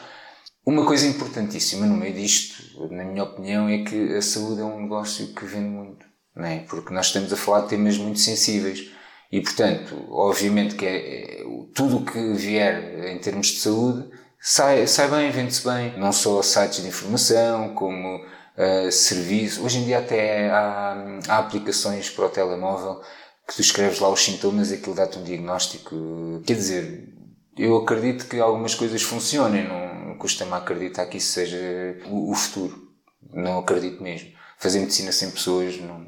[0.66, 4.82] Uma coisa importantíssima no meio disto, na minha opinião, é que a saúde é um
[4.82, 6.60] negócio que vende muito, não é?
[6.68, 8.90] Porque nós estamos a falar de temas muito sensíveis
[9.32, 14.86] e, portanto, obviamente que é, é tudo o que vier em termos de saúde sai,
[14.86, 15.98] sai bem, vende-se bem.
[15.98, 19.64] Não só sites de informação, como uh, serviços.
[19.64, 23.00] Hoje em dia até há, há aplicações para o telemóvel
[23.50, 26.40] que tu escreves lá os sintomas e aquilo dá-te um diagnóstico.
[26.46, 27.08] Quer dizer,
[27.58, 31.58] eu acredito que algumas coisas funcionem, não custa-me acreditar que isso seja
[32.06, 32.88] o, o, futuro.
[33.32, 34.30] Não acredito mesmo.
[34.56, 36.06] Fazer medicina sem pessoas, não,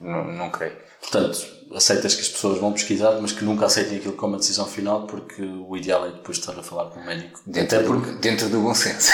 [0.00, 0.76] não, não creio.
[1.00, 1.36] Portanto,
[1.74, 5.04] aceitas que as pessoas vão pesquisar, mas que nunca aceitem aquilo como a decisão final,
[5.08, 7.40] porque o ideal é depois estar a falar com o médico.
[7.44, 8.10] Dentro, Até porque...
[8.12, 9.10] do, dentro do bom senso.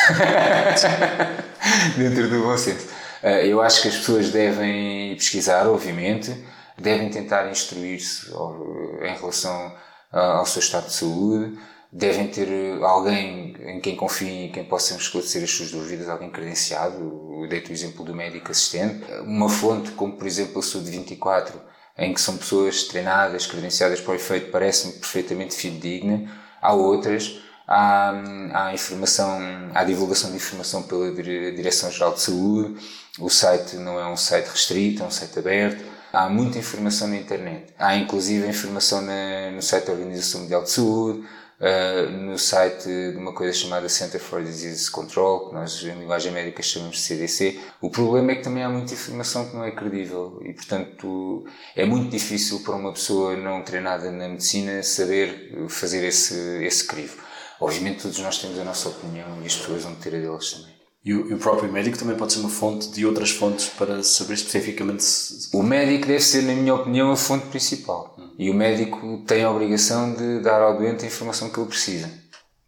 [1.97, 2.89] dentro do bom senso.
[3.23, 6.37] Eh, eu acho que as pessoas devem pesquisar, obviamente,
[6.81, 9.75] devem tentar instruir-se em relação
[10.11, 11.59] ao seu estado de saúde,
[11.93, 12.49] devem ter
[12.83, 16.97] alguém em quem confiem e quem possa esclarecer as suas dúvidas, alguém credenciado.
[17.43, 19.05] Eu dei o exemplo do médico assistente.
[19.23, 21.61] Uma fonte como, por exemplo, a Saúde 24,
[21.99, 26.31] em que são pessoas treinadas, credenciadas para o efeito, parece-me perfeitamente fidedigna.
[26.61, 27.41] Há outras.
[27.67, 28.13] Há,
[28.53, 29.39] há informação,
[29.73, 32.81] há divulgação de informação pela Direção-Geral de Saúde.
[33.19, 37.17] O site não é um site restrito, é um site aberto Há muita informação na
[37.17, 37.73] internet.
[37.79, 43.17] Há inclusive informação na, no site da Organização Mundial de Saúde, uh, no site de
[43.17, 47.61] uma coisa chamada Center for Disease Control, que nós em linguagem médica chamamos de CDC.
[47.81, 51.45] O problema é que também há muita informação que não é credível e, portanto,
[51.77, 57.23] é muito difícil para uma pessoa não treinada na medicina saber fazer esse, esse crivo.
[57.61, 60.80] Obviamente todos nós temos a nossa opinião e as pessoas vão ter a delas também.
[61.03, 64.03] E o, e o, próprio médico também pode ser uma fonte de outras fontes para
[64.03, 65.49] saber especificamente se...
[65.57, 68.15] O médico deve ser, na minha opinião, a fonte principal.
[68.19, 68.31] Hum.
[68.39, 72.11] E o médico tem a obrigação de dar ao doente a informação que ele precisa.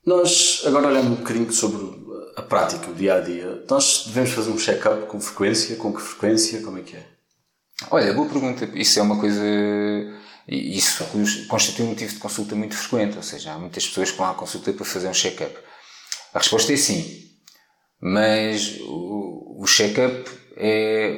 [0.05, 2.03] Nós, agora olhando um bocadinho sobre
[2.35, 5.77] a prática, o dia a dia, nós devemos fazer um check-up com frequência?
[5.77, 6.63] Com que frequência?
[6.63, 7.07] Como é que é?
[7.91, 8.67] Olha, boa pergunta.
[8.75, 9.43] Isso é uma coisa.
[10.49, 11.05] Isso
[11.49, 14.35] constitui um motivo de consulta muito frequente, ou seja, há muitas pessoas que vão à
[14.35, 15.55] consulta para fazer um check-up.
[16.33, 17.22] A resposta é sim
[18.03, 21.17] mas o, o check-up é,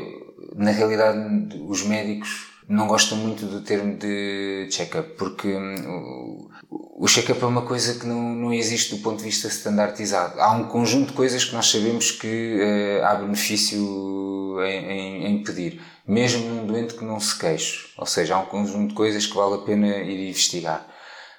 [0.54, 7.08] na realidade, os médicos não gostam muito do termo de check-up, porque hum, o, o
[7.08, 10.38] check-up é uma coisa que não, não existe do ponto de vista standardizado.
[10.38, 15.42] Há um conjunto de coisas que nós sabemos que uh, há benefício em, em, em,
[15.42, 17.86] pedir, mesmo num doente que não se queixe.
[17.96, 20.86] Ou seja, há um conjunto de coisas que vale a pena ir investigar.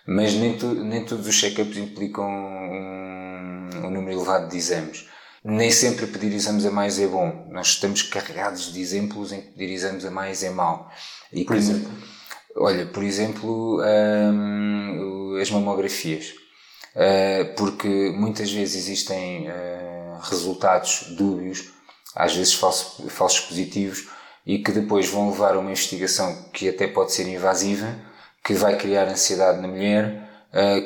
[0.08, 5.08] Mas nem, tu, nem todos os check-ups implicam um, um número elevado de exames
[5.46, 7.48] nem sempre pedir exames a mais é bom.
[7.52, 10.90] Nós estamos carregados de exemplos em que pedir exames a mais é mau.
[11.32, 11.92] E, por exemplo?
[12.58, 16.34] Olha, por exemplo, hum, as mamografias.
[16.96, 21.70] Uh, porque muitas vezes existem uh, resultados dúbios,
[22.16, 24.08] às vezes falsos, falsos positivos,
[24.46, 27.94] e que depois vão levar a uma investigação que até pode ser invasiva,
[28.44, 30.25] que vai criar ansiedade na mulher,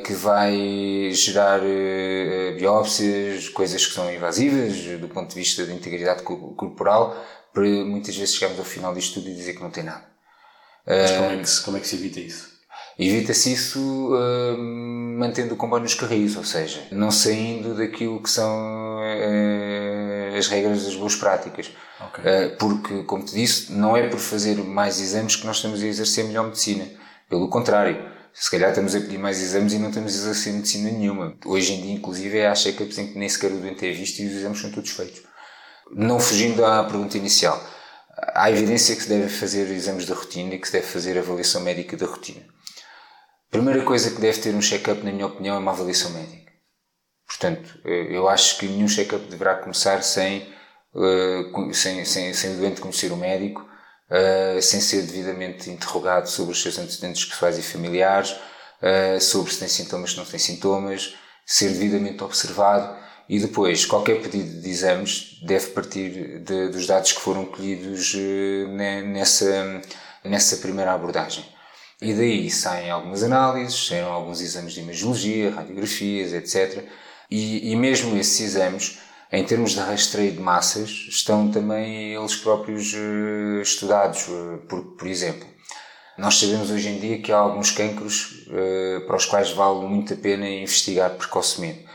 [0.04, 6.22] que vai gerar uh, biópsias, coisas que são invasivas do ponto de vista da integridade
[6.22, 7.16] corporal,
[7.52, 10.04] para muitas vezes chegarmos ao final disto tudo e dizer que não tem nada.
[10.86, 12.50] Mas como é que se, como é que se evita isso?
[12.98, 14.10] Evita-se isso
[15.16, 18.98] mantendo o comboio nos carris, ou seja, não saindo daquilo que são
[20.36, 21.70] as regras das boas práticas.
[22.08, 22.56] Okay.
[22.58, 26.24] Porque, como te disse, não é por fazer mais exames que nós estamos a exercer
[26.24, 26.86] melhor medicina.
[27.28, 30.90] Pelo contrário, se calhar estamos a pedir mais exames e não estamos a exercer medicina
[30.90, 31.36] nenhuma.
[31.44, 34.26] Hoje em dia, inclusive, há check-ups em que nem sequer o doente é visto e
[34.26, 35.22] os exames são todos feitos.
[35.92, 37.60] Não fugindo à pergunta inicial,
[38.34, 41.60] há evidência que se deve fazer exames de rotina e que se deve fazer avaliação
[41.60, 42.42] médica da rotina.
[43.50, 46.52] Primeira coisa que deve ter um check-up, na minha opinião, é uma avaliação médica.
[47.26, 50.48] Portanto, eu acho que nenhum check-up deverá começar sem,
[50.94, 53.69] eh, sem, sem, sem o doente conhecer o médico
[54.10, 59.58] uh, sem ser devidamente interrogado sobre os seus antecedentes pessoais e familiares, uh, sobre se
[59.60, 61.14] tem sintomas, se não tem sintomas,
[61.46, 62.96] ser devidamente observado
[63.28, 68.68] e depois qualquer pedido de exames deve partir de, dos dados que foram colhidos uh,
[69.06, 69.80] nessa,
[70.24, 71.44] nessa primeira abordagem.
[72.02, 76.84] E daí saem algumas análises, saem alguns exames de imagiologia, radiografias, etc.,
[77.30, 78.98] E, e mesmo esses exames,
[79.32, 84.26] em termos de rastreio de massas, estão também eles próprios uh, estudados.
[84.26, 84.58] Uh,
[84.98, 85.46] por, exemplo,
[86.18, 90.14] nós sabemos hoje em dia que há alguns cancros uh, para os quais vale muito
[90.14, 91.86] a pena investigar precocemente,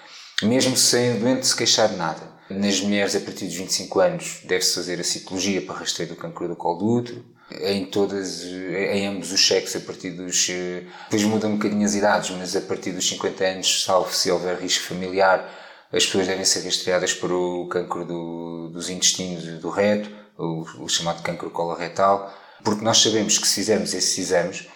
[0.44, 2.36] mesmo sem o doente se queixar de nada.
[2.50, 6.48] Nas mulheres a partir dos 25 anos deve-se fazer a citologia para rastreio do cancro
[6.48, 7.26] do colo do útero.
[7.62, 10.48] Em todas, em ambos os sexos, a partir dos.
[11.04, 14.60] Depois mudam um bocadinho as idades, mas a partir dos 50 anos, salvo se houver
[14.60, 15.48] risco familiar,
[15.96, 20.90] as pessoas devem ser rastreadas para o cancro do, dos intestinos do reto, o, o
[20.90, 24.68] chamado cancro coloretal, porque nós sabemos que se fizermos esses exames,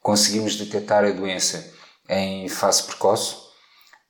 [0.00, 1.74] conseguimos detectar a doença
[2.08, 3.34] em fase precoce,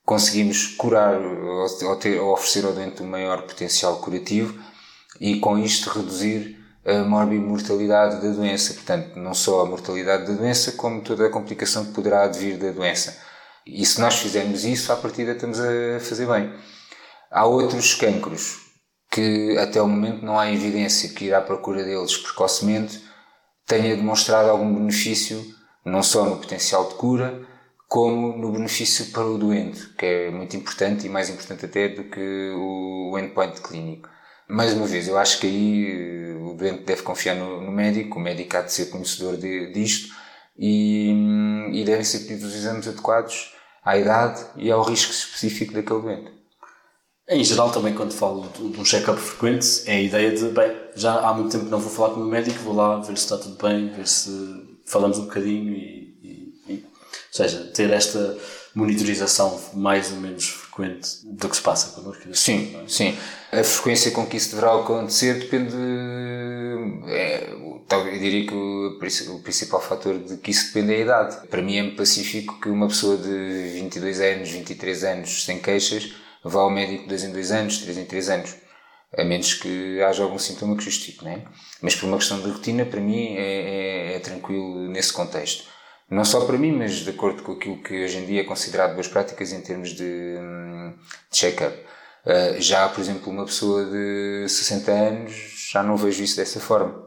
[0.04, 4.62] conseguimos curar ou, ter, ou oferecer ao doente um maior potencial curativo
[5.18, 8.74] e com isto reduzir a morbimortalidade da doença.
[8.74, 12.70] Portanto, não só a mortalidade da doença, como toda a complicação que poderá advir da
[12.70, 13.27] doença.
[13.70, 16.52] E se nós fizermos isso, à partida estamos a fazer bem.
[17.30, 18.56] Há outros cancros
[19.10, 23.02] que até o momento não há evidência que ir à procura deles precocemente
[23.66, 25.44] tenha demonstrado algum benefício,
[25.84, 27.46] não só no potencial de cura,
[27.86, 32.04] como no benefício para o doente, que é muito importante e mais importante até do
[32.04, 34.08] que o endpoint clínico.
[34.48, 38.18] Mais uma vez, eu acho que aí eh, o doente deve confiar no, no médico,
[38.18, 40.14] o médico há de ser conhecedor de, disto
[40.58, 43.57] e, hum, e devem ser pedidos os exames adequados
[43.88, 46.30] à idade e ao risco específico daquele doente.
[47.26, 51.20] Em geral, também, quando falo de um check-up frequente, é a ideia de, bem, já
[51.20, 53.24] há muito tempo que não vou falar com o meu médico, vou lá ver se
[53.24, 58.36] está tudo bem, ver se falamos um bocadinho e, e, e ou seja, ter esta
[58.74, 60.67] monitorização mais ou menos frequente
[61.24, 62.22] do que se passa connosco.
[62.34, 62.88] Sim, é?
[62.88, 63.18] sim.
[63.52, 65.74] A frequência com que isso deverá acontecer depende.
[67.06, 71.46] É, eu diria que o, o principal fator de que isso depende é a idade.
[71.48, 76.12] Para mim é pacífico que uma pessoa de 22 anos, 23 anos, sem queixas,
[76.44, 78.54] vá ao médico de 2 em 2 anos, 3 em 3 anos.
[79.16, 81.42] A menos que haja algum sintoma que justifique, não é?
[81.80, 85.64] Mas por uma questão de rotina, para mim é, é, é tranquilo nesse contexto.
[86.10, 88.94] Não só para mim, mas de acordo com aquilo que hoje em dia é considerado
[88.94, 90.94] boas práticas em termos de, de
[91.30, 91.76] check-up.
[92.24, 95.32] Uh, já, por exemplo, uma pessoa de 60 anos,
[95.70, 97.06] já não vejo isso dessa forma.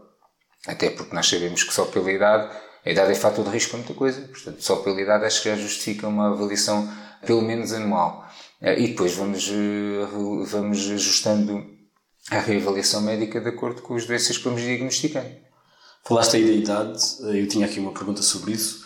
[0.68, 3.80] Até porque nós sabemos que só pela idade, a idade é fator de risco para
[3.80, 6.88] muita coisa, portanto, só pela idade acho que já justifica uma avaliação
[7.26, 8.30] pelo menos anual.
[8.62, 11.66] Uh, e depois vamos, uh, vamos ajustando
[12.30, 15.42] a reavaliação médica de acordo com as doenças que vamos diagnosticando.
[16.04, 17.00] Falaste aí da idade,
[17.36, 18.81] eu tinha aqui uma pergunta sobre isso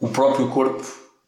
[0.00, 0.84] o próprio corpo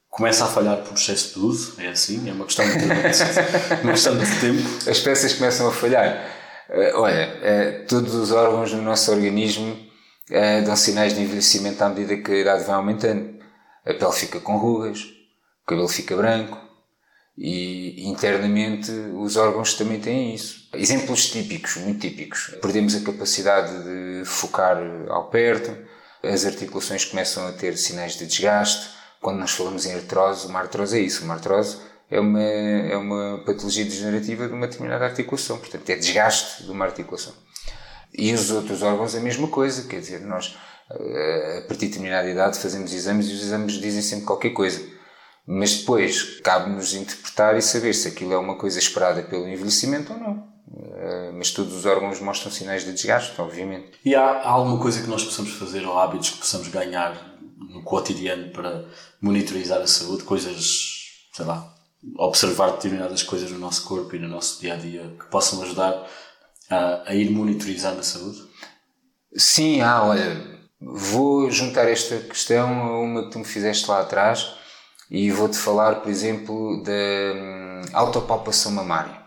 [0.08, 2.84] começa a falhar por excesso de uso, é assim, é uma questão de,
[3.82, 4.90] uma questão de tempo.
[4.90, 6.26] As peças começam a falhar.
[6.68, 11.88] Uh, olha, uh, todos os órgãos do nosso organismo uh, dão sinais de envelhecimento à
[11.88, 13.38] medida que a idade vai aumentando.
[13.84, 15.00] A pele fica com rugas,
[15.62, 16.58] o cabelo fica branco
[17.36, 20.68] e internamente os órgãos também têm isso.
[20.74, 22.54] Exemplos típicos, muito típicos.
[22.60, 24.76] Perdemos a capacidade de focar
[25.08, 25.74] ao perto,
[26.22, 28.90] as articulações começam a ter sinais de desgaste.
[29.20, 31.24] Quando nós falamos em artrose, uma artrose é isso.
[31.24, 31.78] Uma artrose
[32.10, 35.58] é uma, é uma patologia degenerativa de uma determinada articulação.
[35.58, 37.32] Portanto, é desgaste de uma articulação.
[38.12, 39.88] E os outros órgãos a mesma coisa.
[39.88, 40.58] Quer dizer, nós,
[40.90, 44.84] eh, a partir de determinada idade, fazemos exames e os exames dizem sempre qualquer coisa.
[45.46, 50.18] Mas depois, cabe-nos interpretar e saber se aquilo é uma coisa esperada pelo envelhecimento ou
[50.18, 50.48] não.
[50.76, 53.92] Eh, mas todos os órgãos mostram sinais de desgaste, obviamente.
[54.04, 58.50] E há alguma coisa que nós possamos fazer ou hábitos que possamos ganhar no cotidiano
[58.50, 58.84] para
[59.20, 60.22] monitorizar a saúde?
[60.22, 61.74] Coisas, sei lá,
[62.16, 66.06] observar determinadas coisas no nosso corpo e no nosso dia a dia que possam ajudar
[66.70, 68.38] a, a ir monitorizando a saúde?
[69.36, 74.54] Sim, há, olha, vou juntar esta questão a uma que tu me fizeste lá atrás
[75.10, 79.20] e vou-te falar, por exemplo, da hum, autopalpação mamária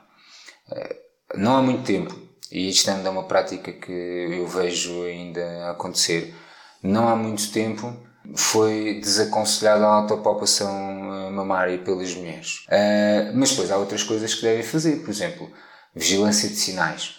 [0.72, 1.03] eh,
[1.36, 2.16] não há muito tempo,
[2.52, 6.34] e isto ainda é uma prática que eu vejo ainda acontecer,
[6.82, 7.96] não há muito tempo
[8.36, 12.66] foi desaconselhada a autopalpação eh, mamária pelas mulheres.
[12.68, 15.52] Uh, mas depois há outras coisas que devem fazer, por exemplo,
[15.94, 17.16] vigilância de sinais.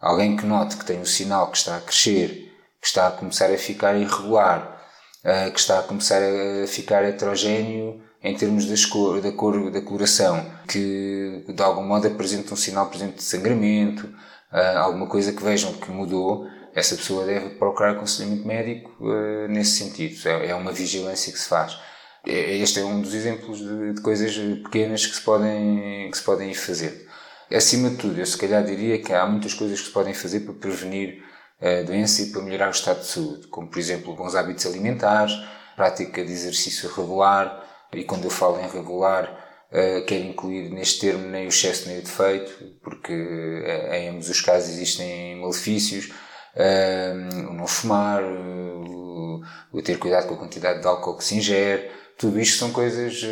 [0.00, 3.50] Alguém que note que tem um sinal que está a crescer, que está a começar
[3.50, 4.82] a ficar irregular,
[5.24, 9.80] uh, que está a começar a ficar heterogéneo em termos das cor, da cor da
[9.80, 14.06] coloração, que de algum modo apresenta um sinal, por de sangramento,
[14.52, 19.78] uh, alguma coisa que vejam que mudou, essa pessoa deve procurar aconselhamento médico uh, nesse
[19.78, 20.28] sentido.
[20.28, 21.78] É, é, uma vigilância que se faz.
[22.26, 26.24] É, este é um dos exemplos de, de, coisas pequenas que se, podem, que se
[26.24, 27.06] podem fazer.
[27.50, 30.40] Acima de tudo, eu se calhar diria que há muitas coisas que se podem fazer
[30.40, 31.22] para prevenir
[31.60, 35.32] a doença e para melhorar o estado de saúde, como por exemplo bons hábitos alimentares,
[35.76, 39.24] prática de exercício regular, e quando eu falo em regular,
[39.70, 44.28] uh, quero incluir neste termo nem o excesso nem o defeito, porque uh, em ambos
[44.28, 46.10] os casos existem malefícios,
[46.54, 49.40] uh, o não fumar, o,
[49.72, 53.22] o, ter cuidado com a quantidade de álcool que se ingere, tudo isto são coisas,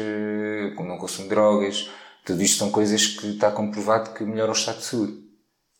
[0.76, 1.90] como não consumo drogas,
[2.22, 5.24] tudo isto são coisas que está comprovado que melhoram o estado de saúde,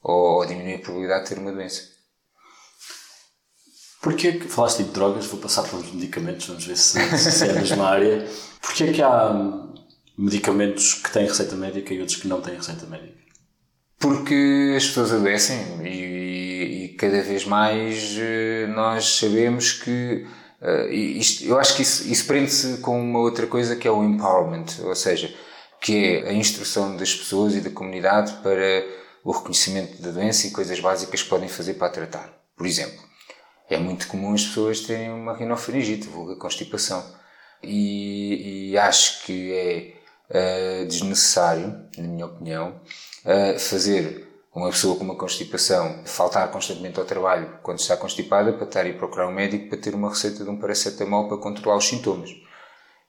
[0.03, 1.94] ou, ou a probabilidade de ter uma doença.
[4.05, 7.53] Porquê que, falaste de drogas, vou passar para os medicamentos, vamos ver se, se é
[7.53, 8.29] a mesma área.
[8.61, 9.33] Porquê que há
[10.19, 13.15] medicamentos que têm receita médica e outros que não têm receita médica?
[13.99, 20.27] Porque as pessoas adoecem e, e cada vez mais eh, nós sabemos que
[20.61, 24.05] uh, isto, eu acho que isso, isso prende-se com uma outra coisa que é o
[24.05, 25.35] empowerment, ou seja,
[25.81, 28.85] que é a instrução das pessoas e da comunidade para
[29.25, 32.45] o reconhecimento da doença e coisas básicas que podem fazer para a tratar.
[32.55, 33.14] Por exemplo,
[33.75, 37.05] é muito comum as pessoas terem uma rinofaringite, vulga constipação.
[37.63, 42.81] E, e acho que é uh, desnecessário, na minha opinião,
[43.25, 48.65] uh, fazer uma pessoa com uma constipação faltar constantemente ao trabalho quando está constipada para
[48.65, 51.77] estar a ir procurar um médico para ter uma receita de um paracetamol para controlar
[51.77, 52.31] os sintomas.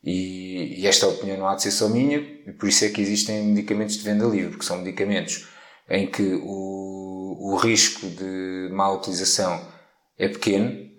[0.04, 3.02] E, e, esta opinião não há de ser só minha, e por isso é que
[3.02, 5.48] existem medicamentos de venda livre, porque são medicamentos
[5.90, 9.75] em que o, o risco de má utilização
[10.18, 10.90] é pequeno,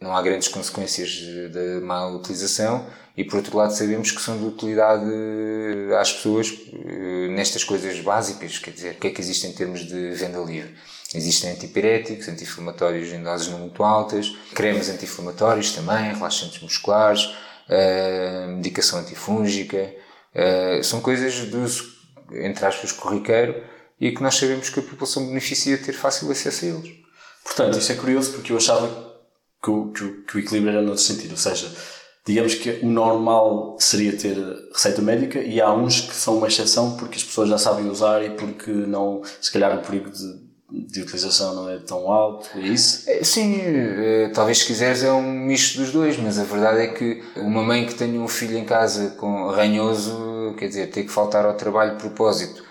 [0.00, 1.20] não há grandes consequências
[1.52, 5.04] da má utilização e por outro lado sabemos que são de utilidade
[6.00, 9.80] às pessoas eh, nestas coisas básicas, quer dizer, o que é que existe em termos
[9.80, 10.74] de venda livre?
[11.14, 17.26] Existem antipiréticos, anti-inflamatórios em doses não muito altas, cremes anti-inflamatórios também, relaxantes musculares,
[17.68, 19.94] uh, medicação antifúngica,
[20.82, 21.62] são coisas do,
[22.38, 23.62] entre aspas, corriqueiro
[24.00, 27.02] e que nós sabemos que a população beneficia de ter fácil acesso a eles.
[27.44, 28.88] Portanto, isso é curioso porque eu achava
[29.62, 31.70] que o, que o, que o equilíbrio era noutro sentido, ou seja,
[32.26, 34.36] digamos que o normal seria ter
[34.72, 38.24] receita médica e há uns que são uma exceção porque as pessoas já sabem usar
[38.24, 42.60] e porque não, se calhar o perigo de, de utilização não é tão alto, é
[42.60, 43.08] isso?
[43.10, 46.86] É, sim, eh, talvez se quiseres é um misto dos dois, mas a verdade é
[46.88, 51.12] que uma mãe que tenha um filho em casa com ranhoso, quer dizer, tem que
[51.12, 52.61] faltar ao trabalho de propósito.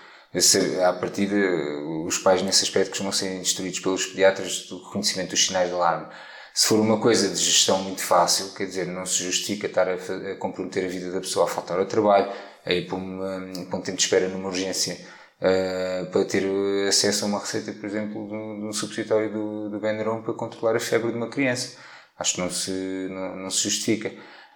[0.86, 5.46] A partir de, os pais nesse aspecto costumam ser instruídos pelos pediatras do reconhecimento dos
[5.46, 6.06] sinais de alarme
[6.54, 9.94] se for uma coisa de gestão muito fácil, quer dizer, não se justifica estar a,
[9.94, 12.30] a comprometer a vida da pessoa a faltar ao trabalho,
[12.64, 14.98] a ir para, uma, um tempo de espera numa urgência
[15.40, 16.44] uh, para ter
[16.86, 18.34] acesso a uma receita, por exemplo, de
[18.66, 21.78] um supositório do, do para controlar a febre de uma criança.
[22.18, 24.12] Acho que não se, não, não se justifica.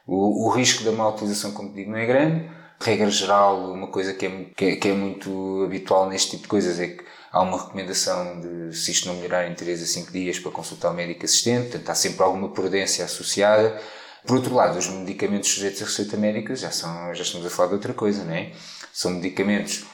[0.07, 2.51] O, o risco da má utilização, como digo, não é grande.
[2.79, 6.49] Regra geral, uma coisa que é, que é, que é muito habitual neste tipo de
[6.49, 10.13] coisas é que há uma recomendação de, se isto não melhorar em 3 a 5
[10.13, 13.81] dias, para consultar o médico assistente, portanto há sempre alguma prudência associada.
[14.27, 17.69] Por outro lado, os medicamentos sujeitos a receita médica já, são, já estamos a falar
[17.69, 18.53] de outra coisa, não é?
[18.93, 19.85] São medicamentos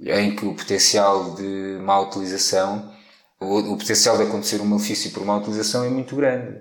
[0.00, 2.92] em que o potencial de má utilização,
[3.40, 6.56] o, o potencial de acontecer um malefício por má utilização é muito grande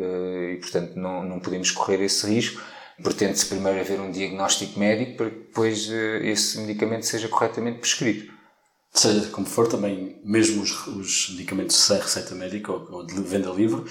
[0.00, 2.60] eh, e, portanto, não, não podemos correr esse risco.
[3.02, 8.36] Pretende-se primeiro haver um diagnóstico médico para que depois eh, esse medicamento seja corretamente prescrito
[8.98, 13.50] seja como for, também, mesmo os, os medicamentos sem receita médica ou, ou, de venda
[13.50, 13.84] livre,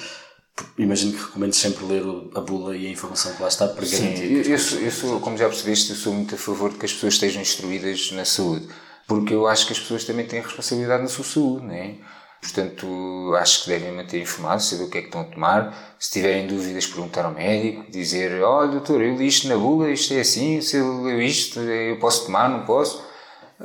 [0.77, 2.03] imagino que recomendes sempre ler
[2.33, 4.17] a bula e a informação que lá está para garantir.
[4.17, 6.77] Sim, eu, eu, sou, eu sou, como já percebeste, eu sou muito a favor de
[6.77, 8.67] que as pessoas estejam instruídas na saúde,
[9.07, 11.95] porque eu acho que as pessoas também têm responsabilidade na sua saúde, não é?
[12.51, 15.95] Portanto, acho que devem manter informados, saber o que é que estão a tomar.
[15.99, 20.13] Se tiverem dúvidas, perguntar ao médico, dizer: Olha, doutor, eu li isto na bula, isto
[20.13, 23.03] é assim, se eu leu isto, eu posso tomar, não posso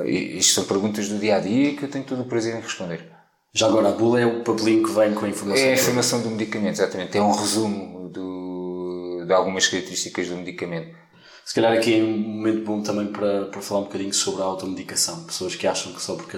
[0.05, 3.09] isto são perguntas do dia a dia que eu tenho todo o prazer em responder.
[3.53, 5.63] Já agora, a bula é o papelinho que vem com a informação?
[5.63, 7.17] É a informação do medicamento, exatamente.
[7.17, 10.95] É um resumo do, de algumas características do medicamento.
[11.43, 14.45] Se calhar aqui é um momento bom também para, para falar um bocadinho sobre a
[14.45, 15.25] automedicação.
[15.25, 16.37] Pessoas que acham que só porque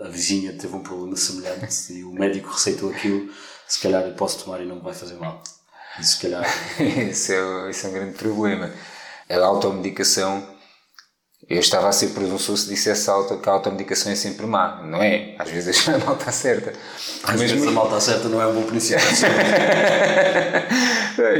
[0.00, 3.30] a, vizinha teve um problema semelhante e o médico receitou aquilo,
[3.66, 5.42] se calhar eu posso tomar e não me vai fazer mal.
[5.98, 6.44] E se calhar.
[6.80, 8.72] esse, é, esse é um grande problema.
[9.28, 10.58] A automedicação
[11.48, 14.82] eu estava a ser presunçoso se dissesse auto, que a automedicação é sempre má.
[14.84, 15.34] Não é.
[15.38, 16.74] Às vezes a malta certa.
[17.24, 19.00] Às vezes a malta certa não é um bom princípio.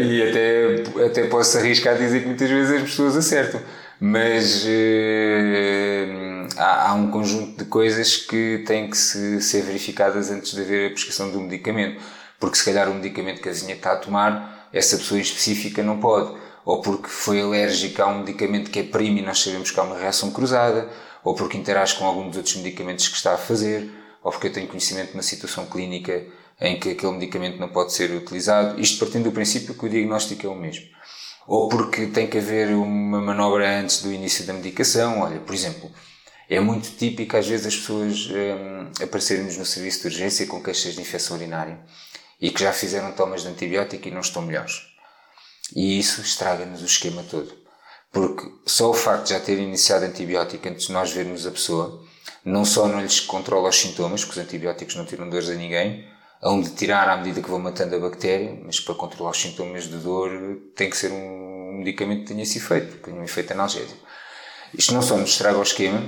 [0.00, 3.60] e até, até posso arriscar a dizer que muitas vezes as pessoas acertam.
[4.00, 4.68] Mas uh,
[6.56, 10.86] há, há, um conjunto de coisas que têm que se, ser verificadas antes de haver
[10.86, 12.00] a prescrição do medicamento.
[12.38, 15.82] Porque se calhar o medicamento que a vizinha está a tomar, essa pessoa em específica
[15.82, 16.36] não pode
[16.68, 19.82] ou porque foi alérgica a um medicamento que é primo e nós sabemos que há
[19.82, 20.86] uma reação cruzada,
[21.24, 23.90] ou porque interage com algum dos outros medicamentos que está a fazer,
[24.22, 26.26] ou porque eu tenho conhecimento de uma situação clínica
[26.60, 28.78] em que aquele medicamento não pode ser utilizado.
[28.78, 30.84] Isto partindo do princípio que o diagnóstico é o mesmo.
[31.48, 35.20] Ou porque tem que haver uma manobra antes do início da medicação.
[35.20, 35.90] Olha, por exemplo,
[36.46, 40.94] é muito típico às vezes as pessoas hum, aparecerem-nos no serviço de urgência com queixas
[40.94, 41.80] de infecção urinária
[42.38, 44.82] e que já fizeram tomas de antibiótico e não estão melhores.
[45.74, 47.56] E isso estraga-nos o esquema todo.
[48.12, 52.04] Porque só o facto de já ter iniciado antibiótico antes de nós vermos a pessoa,
[52.44, 56.07] não só não lhes controla os sintomas, porque os antibióticos não tiram dores a ninguém,
[56.42, 59.84] hão de tirar à medida que vão matando a bactéria, mas para controlar os sintomas
[59.84, 60.30] de dor
[60.76, 64.06] tem que ser um medicamento que tenha esse efeito, que tenha um efeito analgésico.
[64.72, 66.02] Isto não só nos estraga o esquema,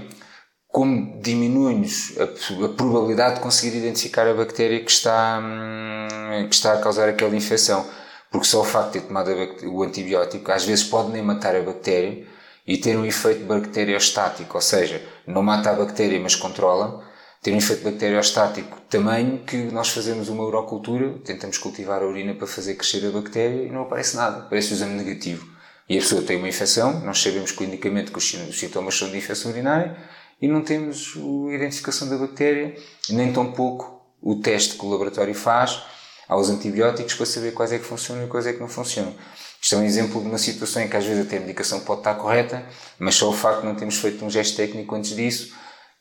[0.69, 6.75] como diminui-nos a, a, probabilidade de conseguir identificar a bactéria que está, hum, que está
[6.75, 7.89] a causar aquela infecção.
[8.31, 9.31] Porque só o facto de ter tomado
[9.65, 12.25] o antibiótico às vezes pode nem matar a bactéria
[12.65, 17.05] e ter um efeito bacteriostático, ou seja, não mata a bactéria mas controla,
[17.43, 22.47] ter um efeito bacteriostático também que nós fazemos uma urocultura, tentamos cultivar a urina para
[22.47, 25.49] fazer crescer a bactéria e não aparece nada, aparece o exame negativo.
[25.89, 29.51] E a pessoa tem uma infecção, nós sabemos clinicamente que os sintomas são de infecção
[29.51, 29.97] urinária
[30.41, 32.77] e não temos a identificação da bactéria,
[33.09, 35.83] nem tão pouco o teste que o laboratório faz
[36.29, 39.15] aos antibióticos para saber quais é que funcionam e quais é que não funcionam.
[39.61, 42.01] Isto é um exemplo de uma situação em que às vezes até a medicação pode
[42.01, 42.65] estar correta,
[42.99, 45.53] mas só o facto de não termos feito um gesto técnico antes disso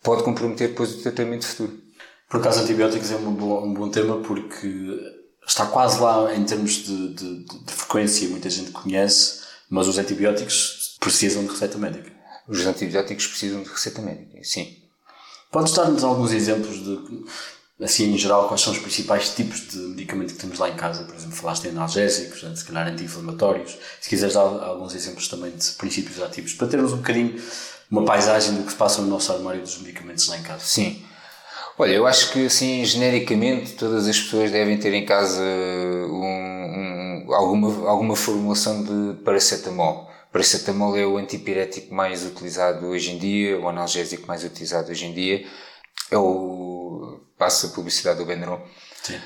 [0.04, 1.80] pode comprometer depois o tratamento futuro.
[2.30, 4.68] Por acaso, antibióticos é um bom, um bom tema porque
[5.45, 10.95] está quase lá em termos de, de, de frequência, muita gente conhece, mas os antibióticos
[11.00, 12.12] precisam de receita médica.
[12.47, 14.78] Os antibióticos precisam de receita médica, sim.
[15.52, 17.26] Podes dar-nos alguns exemplos de,
[17.84, 21.04] assim, em geral, quais são os principais tipos de medicamento que temos lá em casa?
[21.04, 23.76] Por exemplo, falaste em analgésicos, se calhar anti-inflamatórios.
[24.00, 27.41] Se quiseres dar alguns exemplos também de princípios ativos, para termos um bocadinho
[27.89, 30.63] uma paisagem do que se passa no nosso armário dos medicamentos lá em casa.
[30.63, 31.03] Sim.
[31.77, 37.33] Olha, eu acho que assim, genericamente, todas as pessoas devem ter em casa um, um,
[37.33, 43.67] alguma, alguma formulação de paracetamol paracetamol é o antipirético mais utilizado hoje em dia, o
[43.67, 45.45] analgésico mais utilizado hoje em dia.
[46.11, 47.21] É o.
[47.37, 48.61] passa a publicidade do Benuron.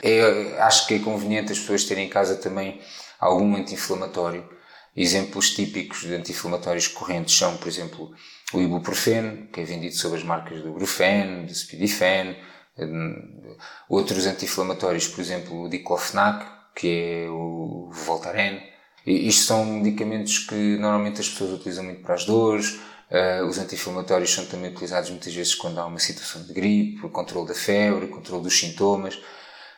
[0.02, 2.82] É, acho que é conveniente as pessoas terem em casa também
[3.20, 4.48] algum anti-inflamatório.
[4.96, 8.14] Exemplos típicos de anti-inflamatórios correntes são, por exemplo,
[8.60, 12.36] o ibuprofeno, que é vendido sob as marcas do Brufen, do Speedifen,
[12.78, 13.56] hum,
[13.90, 16.46] outros anti-inflamatórios, por exemplo, o diclofenac,
[16.76, 18.60] que é o Voltaren,
[19.06, 22.80] isto são medicamentos que normalmente as pessoas utilizam muito para as dores.
[23.12, 27.10] Uh, os anti-inflamatórios são também utilizados muitas vezes quando há uma situação de gripe, o
[27.10, 29.20] controle da febre, o controle dos sintomas.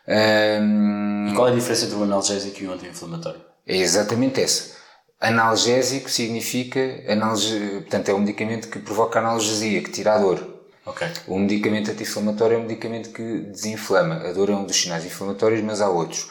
[0.07, 3.41] Um, e qual é a diferença entre um analgésico e um anti-inflamatório?
[3.65, 4.75] É exatamente essa.
[5.19, 10.55] Analgésico significa, analge, portanto, é um medicamento que provoca analgesia, que tira a dor.
[10.85, 11.07] Okay.
[11.27, 14.15] O medicamento anti-inflamatório é um medicamento que desinflama.
[14.15, 16.29] A dor é um dos sinais inflamatórios, mas há outros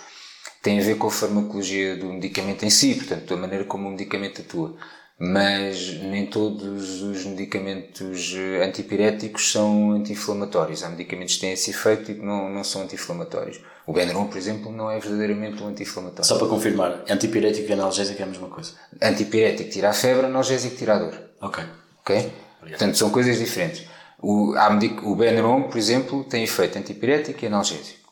[0.64, 3.90] tem a ver com a farmacologia do medicamento em si, portanto, da maneira como o
[3.90, 4.74] medicamento atua.
[5.18, 10.82] Mas nem todos os medicamentos eh, antipiréticos são anti-inflamatórios.
[10.82, 13.60] Há medicamentos que têm esse efeito e que não, não são anti-inflamatórios.
[13.86, 16.24] O Benuron, por exemplo, não é verdadeiramente um anti-inflamatório.
[16.24, 18.72] Só para confirmar, antipirético e analgésico é a mesma coisa?
[19.00, 21.14] Antipirético tira a febre, analgésico tira a dor.
[21.40, 21.62] Ok.
[22.00, 22.16] Ok?
[22.16, 22.78] Obrigado.
[22.78, 23.86] Portanto, são coisas diferentes.
[24.20, 24.54] O,
[25.02, 28.03] o Benuron, por exemplo, tem efeito antipirético e analgésico.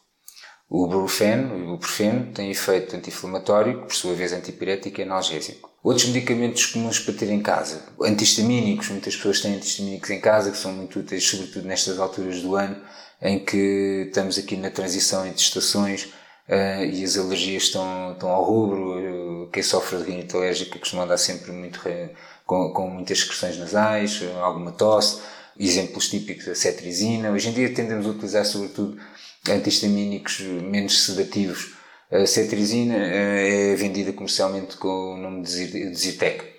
[0.69, 5.71] O Brufen, o ibuprofeno, tem efeito anti-inflamatório, que por sua vez antipirético e analgésico.
[5.83, 10.57] Outros medicamentos comuns para ter em casa, antihistamínicos, muitas pessoas têm antihistamínicos em casa, que
[10.57, 12.77] são muito úteis, sobretudo nestas alturas do ano,
[13.21, 16.05] em que estamos aqui na transição entre estações
[16.49, 19.51] uh, e as alergias estão, estão ao rubro.
[19.53, 21.81] Quem sofre de rinite alérgica costuma andar sempre muito,
[22.47, 25.21] com, com muitas secreções nasais, alguma tosse.
[25.59, 27.31] Exemplos típicos da cetrizina.
[27.31, 28.99] Hoje em dia tendemos a utilizar sobretudo
[29.49, 31.75] antihistamínicos menos sedativos.
[32.11, 36.53] A cetrizina eh, é vendida comercialmente com o nome de Zyrtec.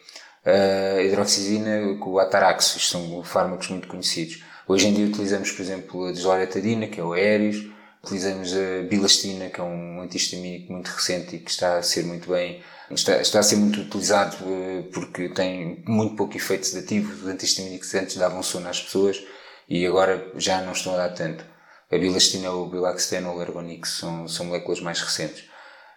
[0.45, 4.43] A hidroxizina com o Atarax, isto são fármacos muito conhecidos.
[4.67, 7.65] Hoje em dia utilizamos, por exemplo, a desloratadina, que é o Aéreos,
[8.03, 12.29] utilizamos a bilastina, que é um antihistamínico muito recente e que está a ser muito
[12.29, 12.61] bem,
[12.91, 17.13] está, está a ser muito utilizado eh, porque tem muito pouco efeito sedativo.
[17.13, 19.23] Os antihistamínicos antes davam sono às pessoas
[19.69, 21.52] e agora já não estão a dar tanto.
[21.93, 25.43] A bilastina ou o bilaxten ou o ergonix são, são moléculas mais recentes.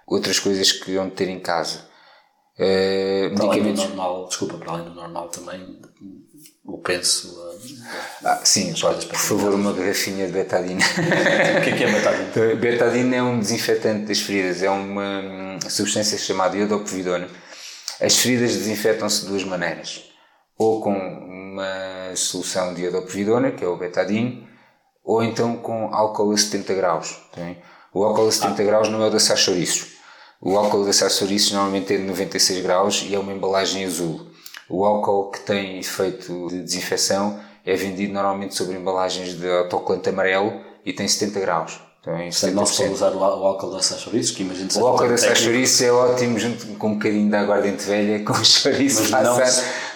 [0.06, 1.86] Outras coisas que vão ter em casa.
[2.58, 3.50] Uh, para medicamentos...
[3.50, 5.80] além do normal, desculpa, para além do normal também,
[6.64, 7.28] o penso.
[7.28, 7.86] Uh,
[8.24, 10.80] ah, sim, pode, por favor, uma garrafinha de betadina.
[11.58, 12.54] o que é, que é betadina?
[12.56, 17.28] betadina é um desinfetante das feridas, é uma hum, substância chamada iodopovidona.
[18.00, 20.04] As feridas desinfetam-se de duas maneiras.
[20.58, 24.45] Ou com uma solução de iodopovidona, que é o betadine,
[25.06, 27.16] ou então com álcool a 70 graus.
[27.32, 27.56] Tem?
[27.94, 28.64] O álcool a 70 ah.
[28.66, 29.94] graus não é o de assar chouriços.
[30.42, 34.26] O álcool de açaçoriço normalmente é de 96 graus e é uma embalagem azul.
[34.68, 40.60] O álcool que tem efeito de desinfecção é vendido normalmente sobre embalagens de autocolante amarelo
[40.84, 41.80] e tem 70 graus.
[42.00, 45.34] Então, Portanto, não se pode usar o álcool da chouriços, que imagino O álcool da
[45.34, 49.38] chouriço é ótimo junto com um bocadinho de aguardente velha, com chouriço mas, não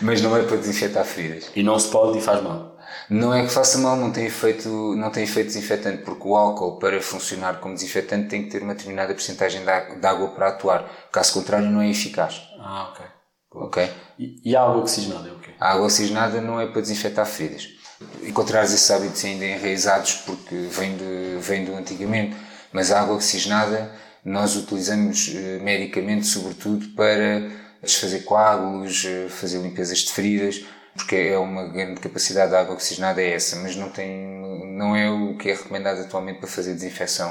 [0.01, 1.51] mas não é para desinfetar feridas.
[1.55, 2.70] E não se pode e faz mal.
[3.11, 6.79] Não é que faça mal, não tem efeito, não tem efeito desinfetante, porque o álcool,
[6.79, 10.89] para funcionar como desinfetante, tem que ter uma determinada porcentagem de água para atuar.
[11.11, 12.41] Caso contrário, não é eficaz.
[12.61, 13.07] Ah, ok.
[13.53, 13.91] Ok?
[14.17, 15.51] E, e a água oxigenada é o quê?
[15.59, 17.69] A água oxigenada não é para desinfetar feridas.
[18.23, 22.37] Encontrares esses hábitos ainda enraizados porque vem, de, vem do antigamente,
[22.73, 23.93] mas a água oxigenada
[24.25, 27.51] nós utilizamos eh, medicamente, sobretudo para
[27.83, 33.23] desfazer coágulos, eh, fazer limpezas de feridas, porque é uma grande capacidade da água oxigenada
[33.23, 37.31] é essa, mas não tem, não é o que é recomendado atualmente para fazer desinfecção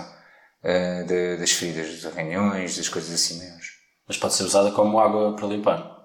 [0.64, 3.60] uh, de, das feridas, dos arranhões, das coisas assim mesmo.
[4.08, 6.00] Mas pode ser usada como água para limpar?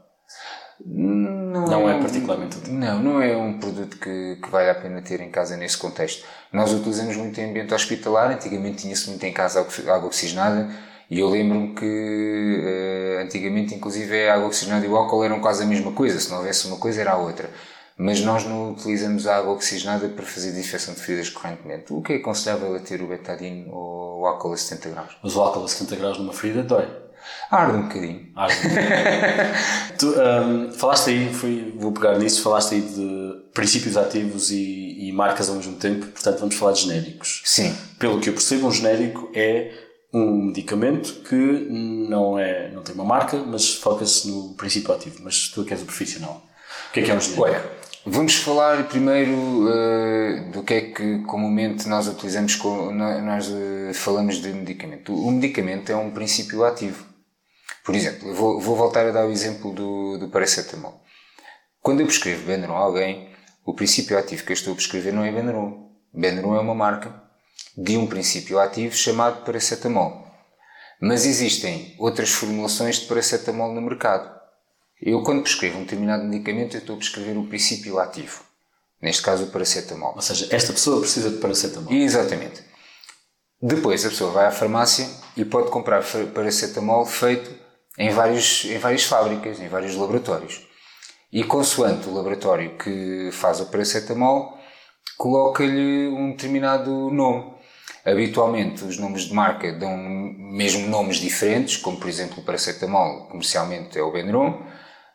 [0.85, 2.75] Não, não é, é, particularmente útil.
[2.75, 6.27] Não, não é um produto que, que vale a pena ter em casa nesse contexto.
[6.53, 10.69] Nós utilizamos muito em ambiente hospitalar, antigamente tinha-se muito em casa água oxigenada
[11.15, 15.63] e eu lembro-me que uh, antigamente, inclusive, a água oxigenada e o álcool eram quase
[15.63, 16.19] a mesma coisa.
[16.19, 17.49] Se não houvesse uma coisa, era a outra.
[17.97, 21.93] Mas nós não utilizamos a água oxigenada para fazer desinfecção de feridas correntemente.
[21.93, 25.17] O que é aconselhável é ter o betadine ou o álcool a 70 graus?
[25.23, 26.89] Mas o álcool a 70 graus numa ferida dói.
[27.49, 28.33] Arde um bocadinho.
[28.35, 29.55] Arde um bocadinho.
[29.97, 35.13] tu um, falaste aí, fui, vou pegar nisso, falaste aí de princípios ativos e, e
[35.13, 37.41] marcas ao mesmo tempo, portanto vamos falar de genéricos.
[37.45, 37.73] Sim.
[38.01, 39.85] Pelo que eu percebo, um genérico é
[40.15, 45.19] um medicamento que não, é, não tem uma marca, mas foca-se no princípio ativo.
[45.25, 46.41] Mas tu que és o profissional,
[46.89, 47.43] o que é que é um genérico?
[47.43, 47.71] Olha,
[48.07, 52.57] vamos falar primeiro uh, do que é que comumente nós utilizamos,
[53.25, 55.13] nós uh, falamos de medicamento.
[55.13, 57.05] O medicamento é um princípio ativo.
[57.85, 61.03] Por exemplo, eu vou, vou voltar a dar o exemplo do, do paracetamol.
[61.83, 63.31] Quando eu prescrevo Benuron a alguém,
[63.65, 65.91] o princípio ativo que eu estou a prescrever não é Benuron.
[66.15, 67.24] Benuron é uma marca
[67.77, 70.25] de um princípio ativo chamado paracetamol.
[71.01, 74.33] Mas existem outras formulações de paracetamol no mercado.
[75.01, 78.43] Eu, quando prescrevo um determinado medicamento, estou a prescrever o princípio ativo.
[79.03, 80.15] Neste caso, o paracetamol.
[80.15, 81.93] Ou seja, esta pessoa precisa de paracetamol.
[81.93, 82.63] Exatamente.
[83.61, 86.03] Depois, a pessoa vai à farmácia e pode comprar
[86.33, 87.51] paracetamol feito
[87.99, 90.67] em, vários, em várias fábricas, em vários laboratórios.
[91.33, 94.59] E consoante o laboratório que faz o paracetamol,
[95.19, 97.53] coloca-lhe um determinado nome.
[98.05, 103.99] Habitualmente os nomes de marca dão mesmo nomes diferentes, como por exemplo o paracetamol, comercialmente
[103.99, 104.63] é o Benuron,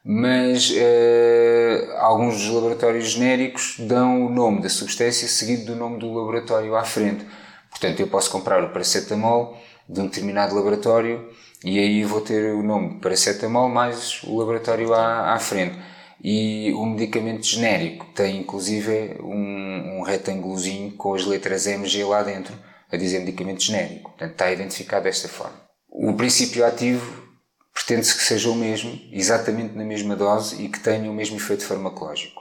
[0.03, 6.11] mas uh, alguns dos laboratórios genéricos dão o nome da substância seguido do nome do
[6.11, 7.23] laboratório à frente.
[7.69, 9.55] Portanto, eu posso comprar o paracetamol
[9.87, 11.29] de um determinado laboratório
[11.63, 15.77] e aí vou ter o nome paracetamol mais o laboratório à, à frente.
[16.23, 22.53] E o medicamento genérico tem inclusive um, um retângulozinho com as letras MG lá dentro
[22.91, 24.11] a dizer medicamento genérico.
[24.11, 25.61] Portanto, está identificado desta forma.
[25.89, 27.29] O princípio ativo
[27.73, 31.65] pretende-se que seja o mesmo, exatamente na mesma dose e que tenha o mesmo efeito
[31.65, 32.39] farmacológico.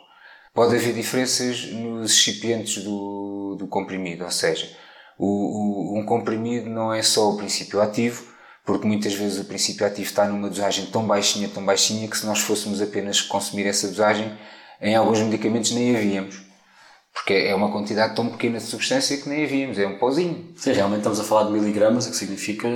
[0.52, 4.68] Pode haver diferenças nos recipientes do, do comprimido, ou seja,
[5.18, 8.24] o, o, um comprimido não é só o princípio ativo,
[8.64, 12.26] porque muitas vezes o princípio ativo está numa dosagem tão baixinha, tão baixinha, que se
[12.26, 14.36] nós fôssemos apenas consumir essa dosagem,
[14.80, 16.47] em alguns medicamentos nem havíamos.
[17.18, 20.52] Porque é uma quantidade tão pequena de substância que nem havíamos, é um pozinho.
[20.56, 22.68] Sim, realmente estamos a falar de miligramas, o que significa.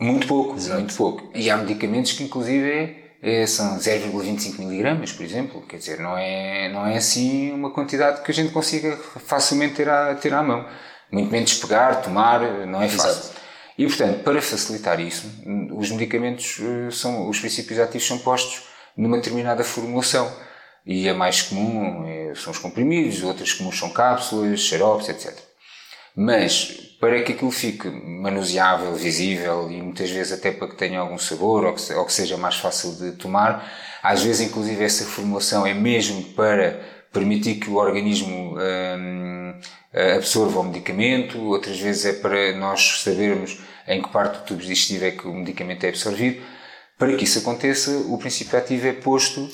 [0.00, 0.80] Muito pouco, Exato.
[0.80, 1.30] muito pouco.
[1.34, 5.62] E há medicamentos que, inclusive, é, são 0,25 miligramas, por exemplo.
[5.68, 9.88] Quer dizer, não é, não é assim uma quantidade que a gente consiga facilmente ter
[9.88, 10.66] à, ter à mão.
[11.10, 13.10] Muito menos pegar, tomar, não é fácil.
[13.10, 13.44] Exato.
[13.76, 15.26] E, portanto, para facilitar isso,
[15.76, 20.30] os medicamentos eh, são, os princípios ativos são postos numa determinada formulação.
[20.86, 25.34] E a mais comum é, são os comprimidos, outras comuns são cápsulas, xaropes, etc.
[26.16, 31.18] Mas, para que aquilo fique manuseável, visível e muitas vezes até para que tenha algum
[31.18, 33.68] sabor ou que, ou que seja mais fácil de tomar,
[34.02, 36.80] às vezes inclusive essa formulação é mesmo para
[37.12, 39.54] permitir que o organismo hum,
[40.16, 45.04] absorva o medicamento, outras vezes é para nós sabermos em que parte do tubo digestivo
[45.04, 46.42] é que o medicamento é absorvido.
[46.98, 49.48] Para que isso aconteça, o princípio ativo é posto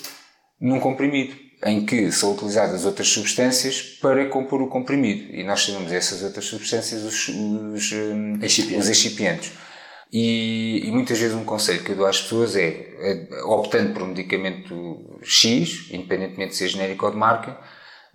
[0.61, 1.35] num comprimido,
[1.65, 5.35] em que são utilizadas outras substâncias para compor o comprimido.
[5.35, 8.85] E nós chamamos essas outras substâncias os, os, hum, excipientes.
[8.85, 9.53] os excipientes.
[10.13, 14.03] E, e, muitas vezes um conselho que eu dou às pessoas é, é, optando por
[14.03, 17.57] um medicamento X, independentemente de ser genérico ou de marca,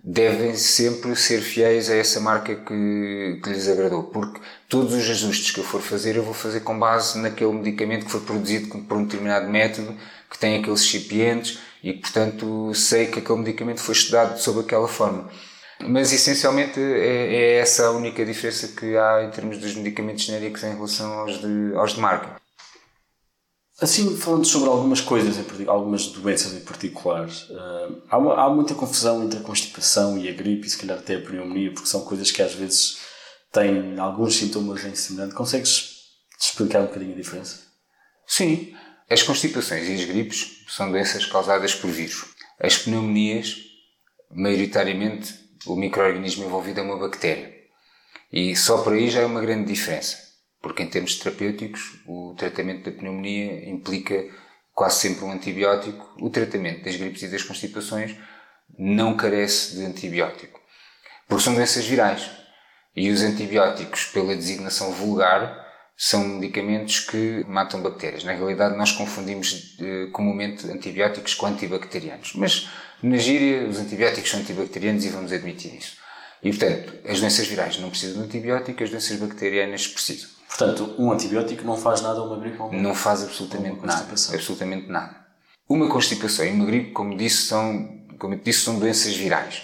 [0.04, 5.50] devem sempre ser fiéis a essa marca que, que lhes agradou, porque todos os ajustes
[5.50, 8.98] que eu for fazer, eu vou fazer com base naquele medicamento que foi produzido por
[8.98, 9.96] um determinado método,
[10.30, 15.30] que tem aqueles recipientes e, portanto, sei que aquele medicamento foi estudado sob aquela forma.
[15.80, 20.64] Mas essencialmente é, é, essa a única diferença que há em termos dos medicamentos genéricos
[20.64, 22.40] em relação aos de, aos de marca.
[23.80, 25.36] Assim, falando sobre algumas coisas,
[25.68, 30.32] algumas doenças em particular, uh, há, uma, há, muita confusão entre a constipação e a
[30.32, 32.98] gripe e se calhar até a pneumonia, porque são coisas que às vezes
[33.52, 35.36] têm alguns sintomas em semelhante.
[35.36, 36.00] Consegues
[36.40, 37.60] explicar um bocadinho a diferença?
[38.26, 38.74] Sim.
[39.08, 42.24] As constipações e as gripes são doenças causadas por vírus.
[42.58, 43.56] As pneumonias,
[44.30, 45.34] maioritariamente,
[45.66, 47.54] o microorganismo envolvido é uma bactéria.
[48.32, 50.26] E só por aí já é uma grande diferença
[50.66, 54.26] porque em termos terapêuticos o tratamento da pneumonia implica
[54.72, 56.14] quase sempre um antibiótico.
[56.20, 58.16] O tratamento das gripes e das constipações
[58.76, 60.60] não carece de antibiótico,
[61.28, 62.28] porque são doenças virais.
[62.96, 65.65] E os antibióticos, pela designação vulgar,
[65.96, 68.22] são medicamentos que matam bactérias.
[68.22, 72.34] Na realidade, nós confundimos eh, comumente antibióticos com antibacterianos.
[72.34, 72.68] Mas,
[73.02, 75.96] na gíria, os antibióticos são antibacterianos e vamos admitir isso.
[76.42, 80.28] E, portanto, as doenças virais não precisam de antibiótico, as doenças bacterianas precisam.
[80.48, 84.06] Portanto, um antibiótico não faz nada a uma gripe ou uma Não faz absolutamente nada.
[84.12, 85.16] Absolutamente nada.
[85.68, 89.62] Uma constipação e uma gripe, como disse, são, como eu disse, são doenças virais.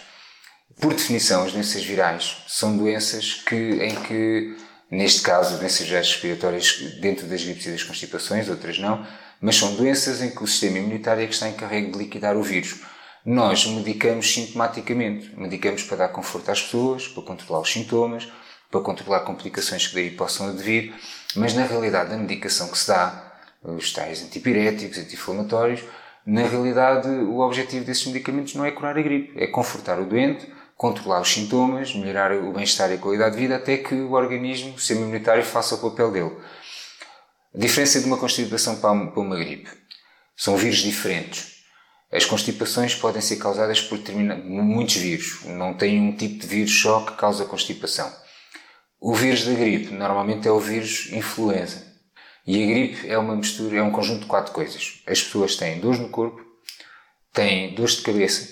[0.80, 4.56] Por definição, as doenças virais são doenças que, em que,
[4.92, 9.06] neste caso, doenças respiratórias dentro das gripes e das constipações, outras não,
[9.40, 12.42] mas são doenças em que o sistema imunitário é que está encarregue de liquidar o
[12.42, 12.80] vírus.
[13.24, 18.30] Nós medicamos sintomaticamente, medicamos para dar conforto às pessoas, para controlar os sintomas,
[18.70, 20.92] para controlar complicações que daí possam advir,
[21.34, 23.32] mas na realidade a medicação que se dá,
[23.62, 25.82] os tais antipiréticos, anti-inflamatórios,
[26.26, 30.46] na realidade o objetivo desses medicamentos não é curar a gripe, é confortar o doente,
[30.82, 34.74] controlar os sintomas, melhorar o bem-estar e a qualidade de vida até que o organismo,
[34.74, 36.36] o sistema imunitário, faça o papel dele.
[37.54, 39.70] A diferença de uma constipação para uma gripe
[40.36, 41.62] são vírus diferentes.
[42.10, 45.44] As constipações podem ser causadas por muitos vírus.
[45.44, 48.12] Não tem um tipo de vírus só que causa constipação.
[49.00, 51.86] O vírus da gripe normalmente é o vírus influenza.
[52.44, 55.00] E a gripe é uma mistura, é um conjunto de quatro coisas.
[55.06, 56.44] As pessoas têm dores no corpo,
[57.32, 58.48] têm dores de cabeça,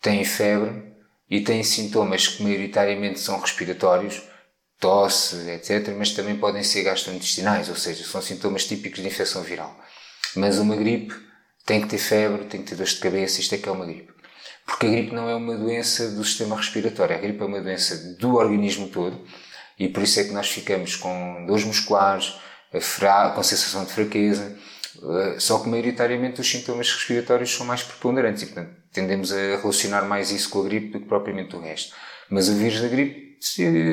[0.00, 0.91] têm febre
[1.32, 4.20] e têm sintomas que maioritariamente são respiratórios,
[4.78, 9.74] tosse, etc., mas também podem ser gastrointestinais, ou seja, são sintomas típicos de infecção viral.
[10.36, 11.14] Mas uma gripe
[11.64, 13.86] tem que ter febre, tem que ter dores de cabeça, isto é que é uma
[13.86, 14.12] gripe.
[14.66, 17.96] Porque a gripe não é uma doença do sistema respiratório, a gripe é uma doença
[18.18, 19.26] do organismo todo
[19.78, 22.34] e por isso é que nós ficamos com dores musculares,
[23.34, 24.54] com sensação de fraqueza,
[25.02, 30.02] eh, só que maioritariamente os sintomas respiratórios são mais preponderantes e, portanto, tendemos a relacionar
[30.02, 31.94] mais isso com a gripe do que propriamente o resto.
[32.30, 33.38] Mas o vírus da gripe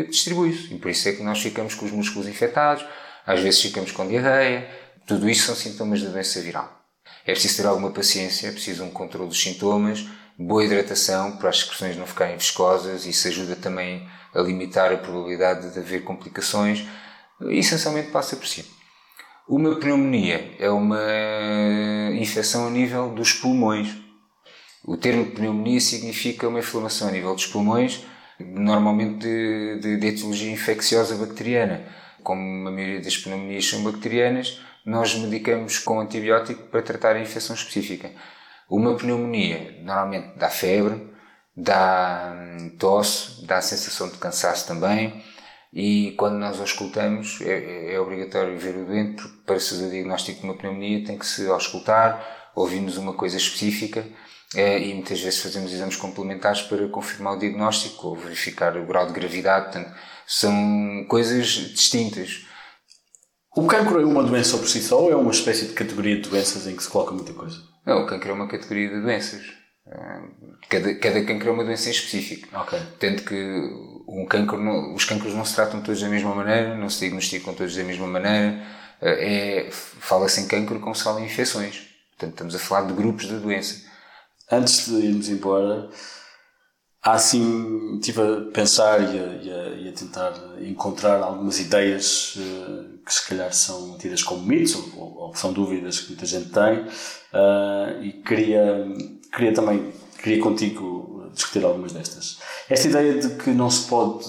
[0.09, 2.85] distribui-se e por isso é que nós ficamos com os músculos infectados,
[3.25, 4.69] às vezes ficamos com diarreia,
[5.07, 6.79] tudo isso são sintomas da doença viral.
[7.25, 10.05] É preciso ter alguma paciência, é preciso um controle dos sintomas,
[10.37, 15.71] boa hidratação para as secreções não ficarem viscosas, isso ajuda também a limitar a probabilidade
[15.73, 16.85] de haver complicações,
[17.49, 18.65] essencialmente passa por si.
[19.47, 21.01] Uma pneumonia é uma
[22.13, 23.89] infecção a nível dos pulmões.
[24.83, 28.05] O termo pneumonia significa uma inflamação a nível dos pulmões,
[28.39, 31.85] normalmente de, de, de etiologia infecciosa bacteriana.
[32.23, 37.55] Como a maioria das pneumonias são bacterianas, nós medicamos com antibiótico para tratar a infecção
[37.55, 38.11] específica.
[38.69, 41.09] Uma pneumonia normalmente dá febre,
[41.55, 45.23] dá hum, tosse, dá sensação de cansaço também
[45.73, 49.91] e quando nós auscultamos é, é obrigatório ver o doente porque para se fazer o
[49.91, 54.05] diagnóstico de uma pneumonia tem que se auscultar, ouvimos uma coisa específica
[54.55, 59.13] e muitas vezes fazemos exames complementares para confirmar o diagnóstico ou verificar o grau de
[59.13, 59.95] gravidade, portanto
[60.25, 62.45] são coisas distintas.
[63.55, 66.29] O cancro é uma doença por si só ou é uma espécie de categoria de
[66.29, 67.57] doenças em que se coloca muita coisa?
[67.85, 69.59] Não, o cancro é uma categoria de doenças
[70.69, 72.47] Cada, cada cancro é uma doença em específico.
[72.61, 72.79] Okay.
[72.99, 73.35] Tendo que
[74.07, 77.53] um cancro não, os cancros não se tratam todos da mesma maneira, não se diagnosticam
[77.55, 78.61] todos da mesma maneira.
[79.01, 81.87] Eh, é, Fala-se em cancro como se fala em infecções.
[82.11, 83.88] Portanto, estamos a falar de grupos de doença.
[84.51, 85.89] Antes de irmos embora,
[87.03, 92.35] há assim, estive a pensar e a, e a, e a tentar encontrar algumas ideias
[92.35, 96.49] uh, que se calhar são tidas como mitos ou, ou, são dúvidas que muita gente
[96.49, 98.87] tem uh, e queria
[99.31, 102.39] queria também, queria contigo discutir algumas destas.
[102.69, 104.27] Esta ideia de que não se pode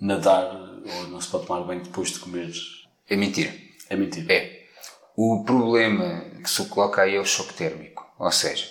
[0.00, 2.52] nadar ou não se pode tomar banho depois de comer.
[3.08, 3.52] É mentira.
[3.88, 4.32] É mentira.
[4.32, 4.66] É.
[5.16, 8.06] O problema que se coloca aí é o choque térmico.
[8.18, 8.66] Ou seja,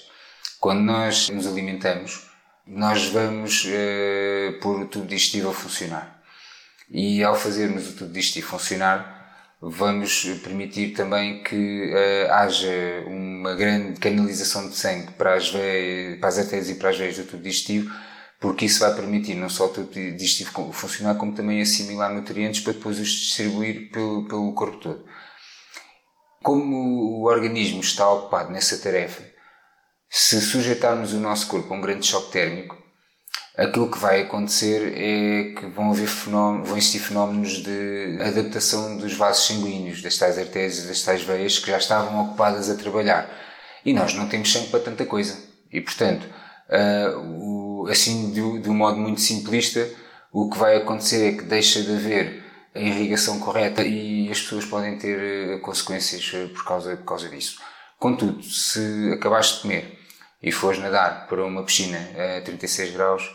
[0.65, 2.25] quando nós nos alimentamos,
[2.65, 6.19] nós vamos uh, pôr o tubo digestivo a funcionar.
[6.89, 13.99] E ao fazermos o tubo digestivo funcionar, vamos permitir também que uh, haja uma grande
[13.99, 17.43] canalização de sangue para as, veias, para as artérias e para as veias do tubo
[17.43, 17.93] digestivo,
[18.39, 22.73] porque isso vai permitir não só o tubo digestivo funcionar, como também assimilar nutrientes para
[22.73, 25.05] depois os distribuir pelo, pelo corpo todo.
[26.41, 26.75] Como
[27.21, 29.34] o organismo está ocupado nessa tarefa,
[30.09, 32.77] se sujeitarmos o nosso corpo a um grande choque térmico,
[33.57, 39.13] aquilo que vai acontecer é que vão, haver fenómenos, vão existir fenómenos de adaptação dos
[39.13, 43.29] vasos sanguíneos, das tais artérias das tais veias que já estavam ocupadas a trabalhar.
[43.85, 45.37] E nós não temos sangue para tanta coisa.
[45.71, 46.27] E, portanto,
[47.17, 49.87] o, assim, de, um modo muito simplista,
[50.31, 52.43] o que vai acontecer é que deixa de haver
[52.73, 57.29] a irrigação correta e as pessoas podem ter uh, consequências uh, por causa, por causa
[57.29, 57.61] disso.
[57.99, 59.99] Contudo, se acabaste de comer
[60.41, 61.97] e fores nadar para uma piscina
[62.37, 63.29] a 36 graus,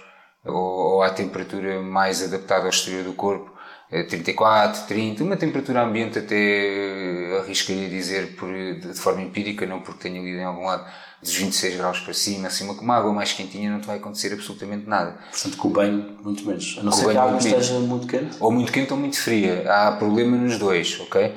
[0.44, 3.50] ou, ou à temperatura mais adaptada ao exterior do corpo,
[3.90, 10.08] 34, 30, uma temperatura ambiente até eh, arriscaria dizer por, de forma empírica, não porque
[10.08, 10.86] tenha lido em algum lado,
[11.20, 14.32] dos 26 graus para cima, assim, uma, uma água mais quentinha não te vai acontecer
[14.32, 15.18] absolutamente nada.
[15.30, 16.76] Portanto, com o banho, muito menos.
[16.78, 18.36] A não ser que a água esteja muito quente.
[18.38, 19.64] Ou muito quente ou muito fria.
[19.68, 21.34] Há problema nos dois, ok?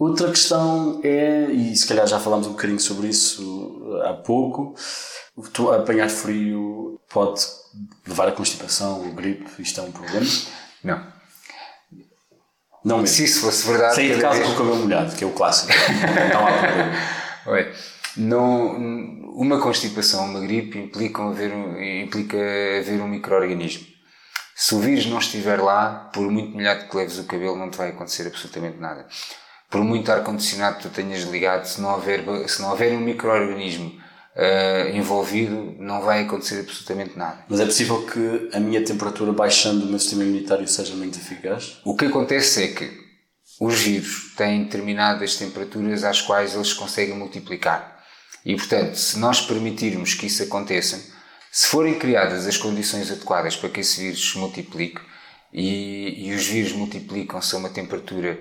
[0.00, 4.74] Outra questão é, e se calhar já falámos um bocadinho sobre isso há pouco,
[5.74, 7.42] apanhar frio pode
[8.08, 10.26] levar a constipação ou gripe, isto é um problema?
[10.82, 11.06] Não.
[12.82, 13.14] Não mesmo.
[13.14, 13.96] Se isso fosse verdade.
[13.96, 14.46] Sair de casa vez...
[14.46, 15.70] com o cabelo molhado, que é o clássico.
[16.32, 16.92] não há problema.
[17.48, 17.72] Ué,
[18.16, 18.76] não,
[19.34, 21.52] uma constipação, uma gripe implica haver,
[22.02, 23.86] implica haver um microorganismo.
[24.56, 27.76] Se o vírus não estiver lá, por muito molhado que leves o cabelo, não te
[27.76, 29.06] vai acontecer absolutamente nada.
[29.70, 34.00] Por muito ar-condicionado que tu tenhas ligado, se não houver, se não houver um microorganismo
[34.36, 37.44] uh, envolvido, não vai acontecer absolutamente nada.
[37.48, 41.80] Mas é possível que a minha temperatura baixando o meu sistema imunitário seja muito eficaz?
[41.84, 42.90] O que acontece é que
[43.60, 48.00] os vírus têm determinadas temperaturas às quais eles conseguem multiplicar.
[48.44, 50.98] E, portanto, se nós permitirmos que isso aconteça,
[51.52, 55.00] se forem criadas as condições adequadas para que esse vírus se multiplique,
[55.52, 58.38] e, e os vírus multiplicam-se a uma temperatura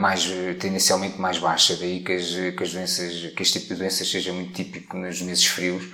[0.00, 0.26] mais,
[0.58, 4.32] tendencialmente mais baixa, daí que, as, que, as doenças, que este tipo de doenças seja
[4.32, 5.84] muito típico nos meses frios.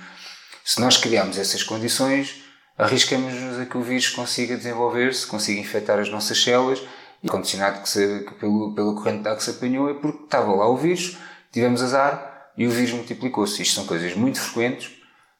[0.63, 2.43] Se nós criarmos essas condições,
[2.77, 6.81] arriscamos-nos a que o vírus consiga desenvolver-se, consiga infectar as nossas células,
[7.23, 10.25] e condicionado que, se, que pelo, pela corrente de água que se apanhou é porque
[10.25, 11.17] estava lá o vírus,
[11.51, 13.61] tivemos azar, e o vírus multiplicou-se.
[13.61, 14.91] Isto são coisas muito frequentes,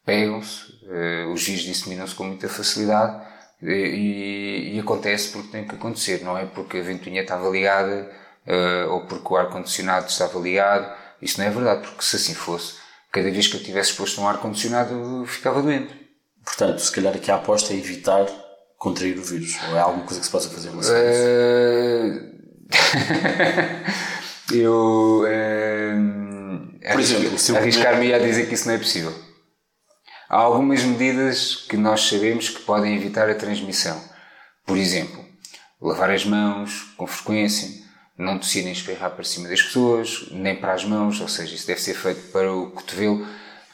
[0.06, 3.24] pegam-se, uh, os vírus disseminam-se com muita facilidade
[3.62, 8.12] uh, e, e, acontece porque tem que acontecer, não é porque a ventoinha estava ligada
[8.48, 10.92] uh, ou porque o ar-condicionado estava ligado.
[11.22, 12.76] Isso não é verdade, porque se assim fosse,
[13.12, 15.94] cada vez que eu tivesse exposto um ar-condicionado ficava doente.
[16.44, 18.26] Portanto, se calhar aqui a aposta é evitar
[18.78, 20.72] contrair o vírus, ou é alguma coisa que se possa fazer?
[24.54, 25.24] eu
[26.92, 29.14] por exemplo, arriscar-me a dizer que isso não é possível.
[30.30, 34.00] Há algumas medidas que nós sabemos que podem evitar a transmissão.
[34.66, 35.24] Por exemplo,
[35.82, 37.85] lavar as mãos com frequência,
[38.18, 41.68] não tossir nem espirrar para cima das pessoas, nem para as mãos, ou seja, isso
[41.68, 43.28] deve ser feito para o cotovelo,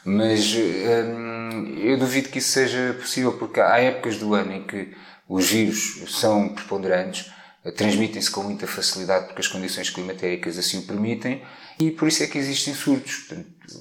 [0.04, 4.94] mas hum, eu duvido que isso seja possível, porque há épocas do ano em que
[5.28, 7.30] os vírus são preponderantes,
[7.76, 11.42] transmitem-se com muita facilidade porque as condições climatéricas assim o permitem,
[11.78, 13.28] e por isso é que existem surtos.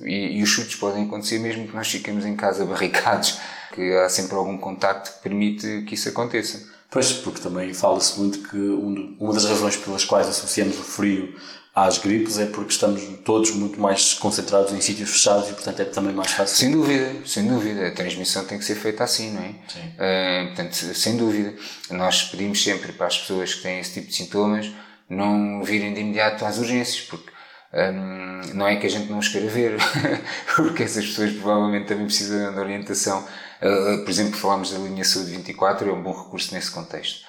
[0.03, 3.39] E, e, os surtos podem acontecer mesmo que nós fiquemos em casa barricados,
[3.74, 6.71] que há sempre algum contacto que permite que isso aconteça.
[6.92, 11.34] Pois, porque também fala-se muito que uma das razões pelas quais associamos o frio
[11.74, 15.86] às gripes é porque estamos todos muito mais concentrados em sítios fechados e, portanto, é
[15.86, 16.58] também mais fácil.
[16.58, 17.88] Sem dúvida, sem dúvida.
[17.88, 19.54] A transmissão tem que ser feita assim, não é?
[19.70, 19.80] Sim.
[19.80, 21.56] Uh, portanto, sem dúvida.
[21.92, 24.70] Nós pedimos sempre para as pessoas que têm esse tipo de sintomas
[25.10, 27.32] não virem de imediato às urgências, porque
[27.74, 29.78] um, não é que a gente não os queira ver,
[30.56, 33.26] porque essas pessoas provavelmente também precisam de orientação.
[33.62, 37.26] Uh, por exemplo, falámos da linha Saúde 24, é um bom recurso nesse contexto.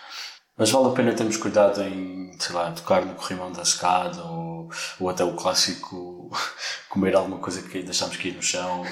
[0.56, 4.70] Mas vale a pena termos cuidado em, sei lá, tocar no corrimão da escada ou,
[5.00, 6.30] ou até o clássico
[6.88, 8.84] comer alguma coisa que deixamos cair no chão.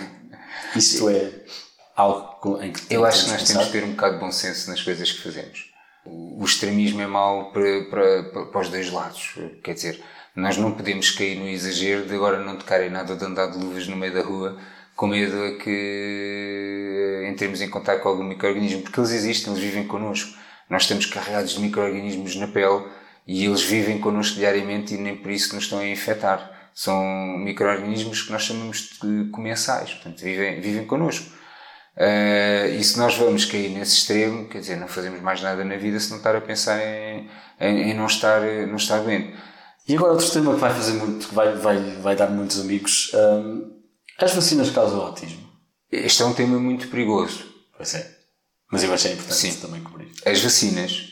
[0.75, 1.33] Isto é
[1.97, 4.71] algo em que Eu acho que nós temos que ter um bocado de bom senso
[4.71, 5.71] nas coisas que fazemos.
[6.05, 9.35] O extremismo é mau para, para, para os dois lados.
[9.63, 10.03] Quer dizer,
[10.35, 13.87] nós não podemos cair no exagero de agora não tocarem nada de andar de luvas
[13.87, 14.59] no meio da rua
[14.97, 19.87] com medo a que entremos em contato com algum microorganismo, porque eles existem, eles vivem
[19.87, 20.39] connosco.
[20.69, 22.85] Nós estamos carregados de microorganismos na pele
[23.27, 26.71] e eles vivem connosco diariamente e nem por isso nos estão a infectar.
[26.75, 27.03] São
[27.39, 31.31] microorganismos que nós chamamos de comensais, portanto, vivem, vivem connosco.
[31.97, 35.77] Uh, e se nós vamos cair nesse extremo, quer dizer, não fazemos mais nada na
[35.77, 37.29] vida se não estar a pensar em,
[37.61, 39.35] em, em não, estar, não estar bem.
[39.89, 43.13] E agora outro tema que vai fazer muito, que vai, vai, vai dar muitos amigos,
[43.13, 43.80] um,
[44.21, 45.49] as vacinas causam autismo?
[45.91, 47.45] Este é um tema muito perigoso.
[47.77, 48.19] Pois é.
[48.71, 49.61] Mas eu achei importante Sim.
[49.61, 50.13] também cobrir.
[50.25, 51.09] As vacinas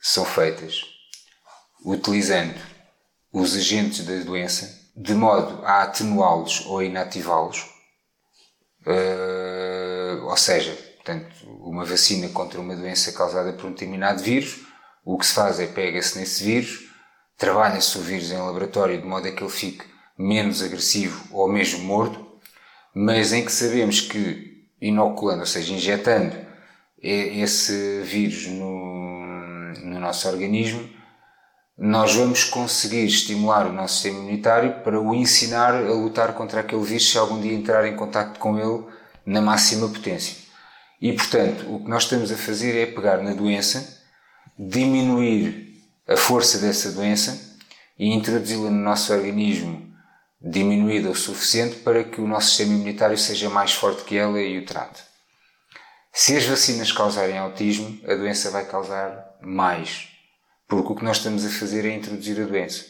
[0.00, 0.80] são feitas
[1.84, 2.58] utilizando
[3.32, 7.66] os agentes da doença de modo a atenuá-los ou inativá-los.
[8.86, 11.28] Uh, ou seja, portanto,
[11.60, 14.60] uma vacina contra uma doença causada por um determinado vírus,
[15.04, 16.84] o que se faz é pega-se nesse vírus,
[17.36, 19.84] trabalha-se o vírus em laboratório de modo a que ele fique
[20.16, 22.25] menos agressivo ou mesmo morto,
[22.98, 26.34] mas em que sabemos que inoculando, ou seja, injetando
[26.98, 30.88] esse vírus no, no nosso organismo,
[31.76, 36.82] nós vamos conseguir estimular o nosso sistema imunitário para o ensinar a lutar contra aquele
[36.82, 38.86] vírus se algum dia entrar em contato com ele
[39.26, 40.34] na máxima potência.
[40.98, 44.02] E, portanto, o que nós estamos a fazer é pegar na doença,
[44.58, 47.58] diminuir a força dessa doença
[47.98, 49.94] e introduzi-la no nosso organismo
[50.40, 54.58] diminuída o suficiente para que o nosso sistema imunitário seja mais forte que ela e
[54.58, 55.02] o trate.
[56.12, 60.08] Se as vacinas causarem autismo, a doença vai causar mais,
[60.66, 62.86] porque o que nós estamos a fazer é introduzir a doença.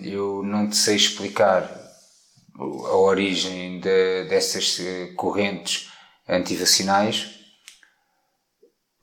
[0.00, 1.70] Eu não te sei explicar
[2.58, 5.90] a origem de, dessas eh, correntes
[6.28, 7.30] antivacinais,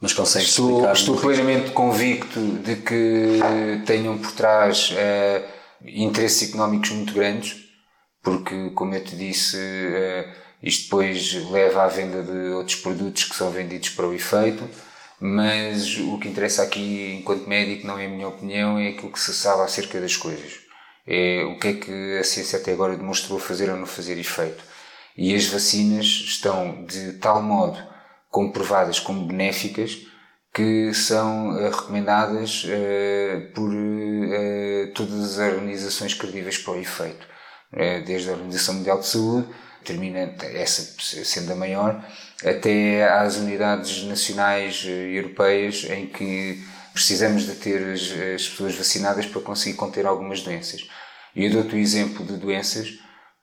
[0.01, 0.93] mas consegue estou, explicar.
[0.93, 3.39] Estou plenamente convicto de que
[3.85, 7.62] tenham por trás uh, interesses económicos muito grandes
[8.23, 10.31] porque, como eu te disse, uh,
[10.63, 14.67] isto depois leva à venda de outros produtos que são vendidos para o efeito,
[15.19, 19.19] mas o que interessa aqui, enquanto médico, não é a minha opinião, é aquilo que
[19.19, 20.61] se sabe acerca das coisas.
[21.05, 24.63] É o que é que a ciência até agora demonstrou fazer ou não fazer efeito.
[25.17, 27.77] E as vacinas estão de tal modo
[28.29, 30.07] comprovadas como benéficas
[30.53, 33.69] que são uh, recomendadas uh, por
[34.93, 37.32] todas as organizações credíveis para o efeito.
[37.75, 39.47] É, desde a Organização Mundial de Saúde,
[39.83, 40.95] termina essa
[41.25, 42.03] sendo a maior,
[42.45, 46.63] até às unidades nacionais eh, europeias em que
[46.93, 48.01] precisamos de ter as,
[48.35, 50.87] as, pessoas vacinadas para conseguir conter algumas doenças.
[51.35, 52.93] E eu dou-te o exemplo de doenças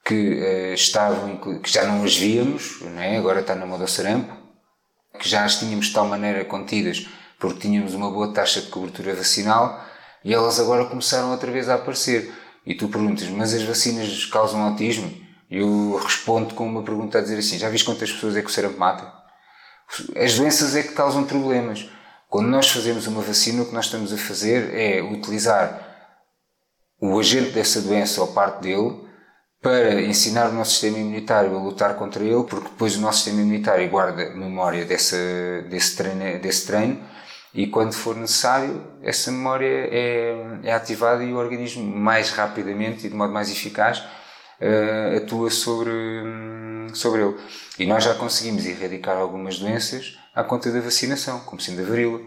[0.05, 3.16] que uh, estavam, que já não as víamos, não é?
[3.16, 4.33] agora está na moda o sarampo,
[5.18, 7.07] que já as tínhamos de tal maneira contidas
[7.41, 9.83] porque tínhamos uma boa taxa de cobertura vacinal
[10.22, 12.33] e elas agora começaram outra vez a aparecer
[12.66, 15.11] e tu perguntas, mas as vacinas causam autismo?
[15.50, 18.48] E eu respondo com uma pergunta a dizer assim: já viste quantas pessoas é que
[18.48, 19.12] o sarampo mata?
[20.16, 21.88] As doenças é que causam problemas.
[22.28, 25.88] Quando nós fazemos uma vacina, o que nós estamos a fazer é utilizar
[27.00, 29.08] o agente dessa doença ou parte dele
[29.61, 33.42] para ensinar o nosso sistema imunitário a lutar contra ele, porque depois o nosso sistema
[33.42, 35.16] imunitário guarda memória dessa,
[35.68, 37.02] desse, treino, desse treino
[37.53, 43.11] e quando for necessário, essa memória é, é ativada e o organismo mais rapidamente e
[43.11, 45.90] de modo mais eficaz uh, atua sobre,
[46.94, 47.36] sobre ele.
[47.78, 52.20] E nós já conseguimos erradicar algumas doenças à conta da vacinação, como sendo a varíola.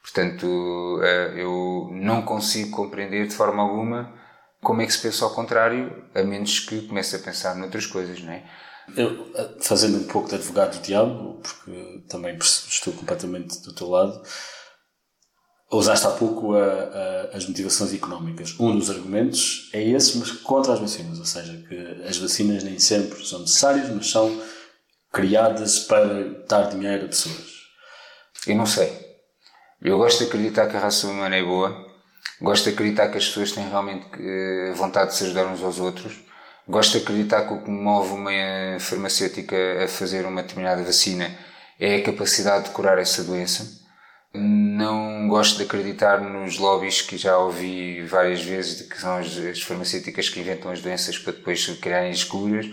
[0.00, 4.14] Portanto, uh, eu não consigo compreender de forma alguma
[4.62, 8.20] como é que se pensa ao contrário, a menos que comece a pensar noutras coisas,
[8.22, 8.42] não é?
[8.94, 14.22] Eu, fazendo um pouco de advogado do diabo, porque também estou completamente do teu lado,
[15.70, 18.54] usaste há pouco a, a, as motivações económicas.
[18.60, 22.78] Um dos argumentos é esse, mas contra as vacinas, ou seja, que as vacinas nem
[22.78, 24.40] sempre são necessárias, mas são
[25.12, 27.56] criadas para dar dinheiro a pessoas.
[28.46, 29.04] Eu não sei.
[29.82, 31.86] Eu gosto de acreditar que a raça humana é boa,
[32.40, 35.78] gosto de acreditar que as pessoas têm realmente eh, vontade de se ajudar uns aos
[35.78, 36.25] outros
[36.68, 41.30] Gosto de acreditar que o que move uma farmacêutica a fazer uma determinada vacina
[41.78, 43.84] é a capacidade de curar essa doença.
[44.34, 49.36] Não gosto de acreditar nos lobbies que já ouvi várias vezes de que são as,
[49.38, 52.66] as farmacêuticas que inventam as doenças para depois criarem as curas.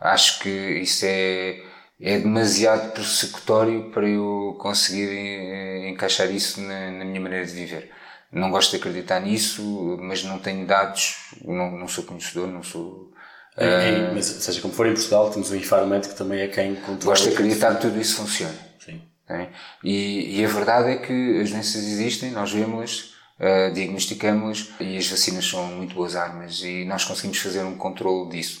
[0.00, 1.62] Acho que isso é,
[2.00, 7.92] é demasiado persecutório para eu conseguir eh, encaixar isso na, na minha maneira de viver
[8.32, 13.12] não gosto de acreditar nisso, mas não tenho dados, não, não sou conhecedor, não sou
[13.56, 17.04] é, mas, seja como for, em Portugal temos o Infarmed que também é quem controla.
[17.04, 18.54] Gosto de acreditar que tudo isso funciona.
[18.78, 19.00] Sim.
[19.28, 19.46] É?
[19.82, 25.08] E, e, a verdade é que as doenças existem, nós vemos-las, uh, diagnosticamos-las e as
[25.08, 28.60] vacinas são muito boas armas e nós conseguimos fazer um controle disso.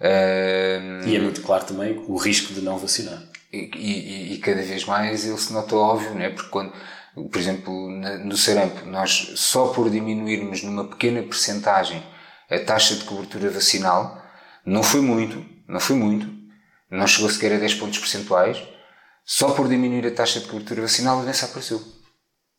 [0.00, 3.20] Uh, e é muito claro também o risco de não vacinar.
[3.52, 6.30] E, e, e cada vez mais ele se nota óbvio, né?
[6.30, 6.72] porque quando,
[7.14, 12.00] por exemplo, no sarampo, nós só por diminuirmos numa pequena percentagem
[12.48, 14.22] a taxa de cobertura vacinal,
[14.66, 16.28] não foi muito, não foi muito,
[16.90, 18.60] não chegou sequer a 10 pontos percentuais,
[19.24, 21.80] só por diminuir a taxa de cobertura vacinal a doença apareceu.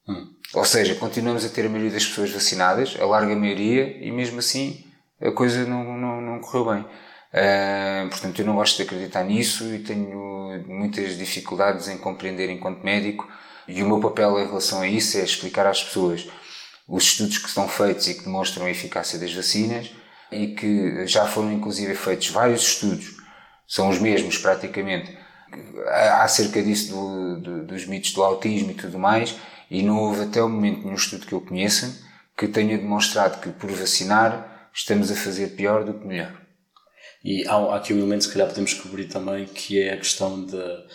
[0.07, 0.33] Hum.
[0.53, 4.39] Ou seja, continuamos a ter a maioria das pessoas vacinadas, a larga maioria, e mesmo
[4.39, 4.85] assim
[5.21, 6.85] a coisa não, não, não correu bem.
[7.33, 12.83] Uh, portanto, eu não gosto de acreditar nisso e tenho muitas dificuldades em compreender enquanto
[12.83, 13.27] médico.
[13.67, 16.25] E o meu papel em relação a isso é explicar às pessoas
[16.87, 19.91] os estudos que estão feitos e que demonstram a eficácia das vacinas
[20.31, 23.17] e que já foram inclusive feitos vários estudos,
[23.67, 25.17] são os mesmos praticamente,
[26.21, 29.35] acerca disso do, do, dos mitos do autismo e tudo mais,
[29.69, 32.05] e não houve até o momento nenhum estudo que eu conheça
[32.37, 36.39] que tenha demonstrado que por vacinar estamos a fazer pior do que melhor.
[37.23, 40.85] E há, aqui um elemento se calhar podemos cobrir também que é a questão da,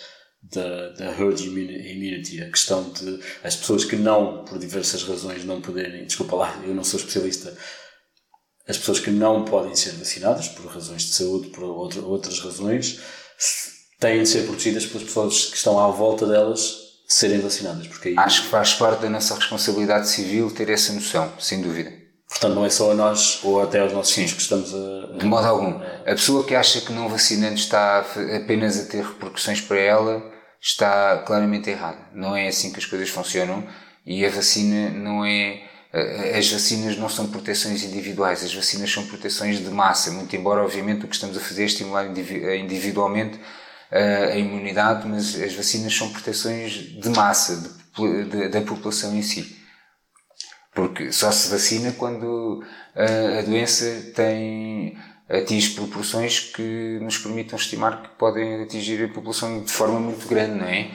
[0.42, 6.04] da herd immunity, a questão de as pessoas que não, por diversas razões, não poderem,
[6.04, 7.56] desculpa lá, eu não sou especialista,
[8.68, 13.00] as pessoas que não podem ser vacinadas por razões de saúde, por outro, outras razões,
[13.98, 17.86] têm de ser protegidas pelas pessoas que estão à volta delas serem vacinadas.
[17.86, 18.14] Porque aí...
[18.18, 22.02] Acho que faz parte da nossa responsabilidade civil ter essa noção, sem dúvida.
[22.28, 25.18] Portanto, não é só a nós ou até aos nossos filhos que estamos a.
[25.18, 25.80] De modo algum.
[26.00, 27.98] A pessoa que acha que não vacinando está
[28.36, 32.08] apenas a ter repercussões para ela está claramente errada.
[32.14, 33.66] Não é assim que as coisas funcionam
[34.06, 35.62] e a vacina não é.
[36.36, 41.04] As vacinas não são proteções individuais, as vacinas são proteções de massa, muito embora, obviamente,
[41.04, 43.38] o que estamos a fazer é estimular individualmente
[44.32, 49.54] a imunidade, mas as vacinas são proteções de massa, de, de, da população em si.
[50.74, 52.64] Porque só se vacina quando
[52.96, 53.84] a, a doença
[54.14, 54.96] tem,
[55.28, 60.58] atinge proporções que nos permitam estimar que podem atingir a população de forma muito grande,
[60.58, 60.90] não é?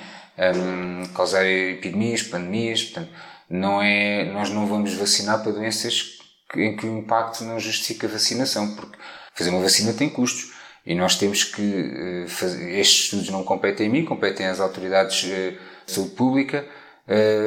[0.55, 3.11] Um, causar epidemias, pandemias, portanto,
[3.49, 6.17] não é, nós não vamos vacinar para doenças
[6.55, 8.97] em que o impacto não justifica a vacinação, porque
[9.33, 10.55] fazer uma vacina tem custos.
[10.85, 15.23] E nós temos que uh, fazer, estes estudos não competem a mim, competem às autoridades
[15.23, 16.67] uh, de saúde pública,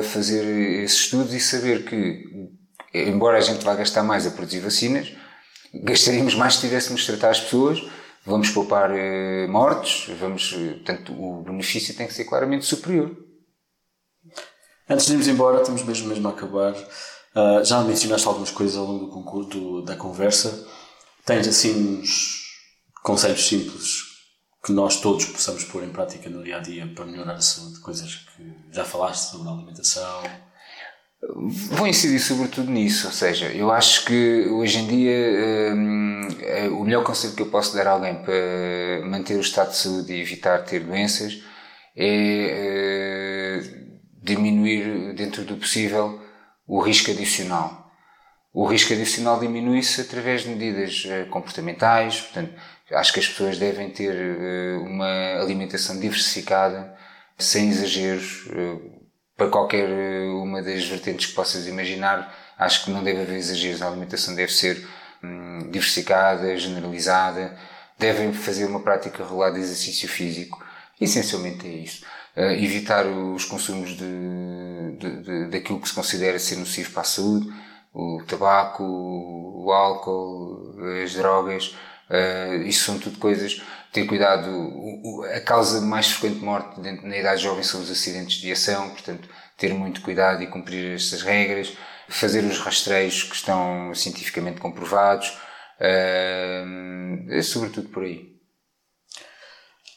[0.04, 0.42] fazer
[0.82, 2.48] esses estudos e saber que,
[2.94, 5.12] embora a gente vá gastar mais a produzir vacinas,
[5.74, 7.78] gastaríamos mais se tivéssemos de tratar as pessoas,
[8.24, 8.88] vamos poupar
[9.50, 13.14] mortes, vamos, portanto, o benefício tem que ser claramente superior.
[14.90, 16.72] Antes de irmos embora, estamos mesmo, mesmo a acabar.
[16.72, 20.66] Uh, já mencionaste algumas coisas ao longo do concurso, da conversa.
[21.24, 22.40] Tens assim uns
[23.00, 24.10] conselhos simples
[24.64, 27.78] que nós todos possamos pôr em prática no dia a dia para melhorar a saúde?
[27.78, 30.22] Coisas que já falaste sobre a alimentação?
[31.70, 36.82] Vou incidir sobretudo nisso, ou seja, eu acho que hoje em dia hum, é o
[36.82, 40.20] melhor conselho que eu posso dar a alguém para manter o estado de saúde e
[40.20, 41.40] evitar ter doenças
[41.96, 43.19] é uh,
[44.22, 46.20] diminuir, dentro do possível,
[46.66, 47.90] o risco adicional.
[48.52, 52.54] O risco adicional diminui-se através de medidas uh, comportamentais, portanto,
[52.92, 56.92] Acho que as pessoas devem ter uh, uma alimentação diversificada,
[57.38, 59.00] sem exageros, uh,
[59.36, 59.88] para qualquer
[60.34, 62.36] uma das vertentes que possas imaginar.
[62.58, 63.80] Acho que não deve haver exageros.
[63.80, 64.86] A alimentação deve ser
[65.22, 67.56] um, diversificada, generalizada.
[67.96, 70.62] Devem fazer uma prática regular de exercício físico.
[71.00, 72.04] Essencialmente é isso.
[72.36, 77.46] Evitar os consumos de, de, de, daquilo que se considera ser nocivo para a saúde,
[77.92, 81.74] o tabaco, o álcool, as drogas
[82.10, 83.62] Uh, isso são tudo coisas.
[83.92, 84.50] Ter cuidado.
[84.50, 88.36] O, o, a causa mais frequente de morte dentro, na idade jovem são os acidentes
[88.36, 91.72] de aviação, portanto, ter muito cuidado e cumprir estas regras.
[92.08, 95.28] Fazer os rastreios que estão cientificamente comprovados.
[95.80, 98.29] Uh, é sobretudo por aí.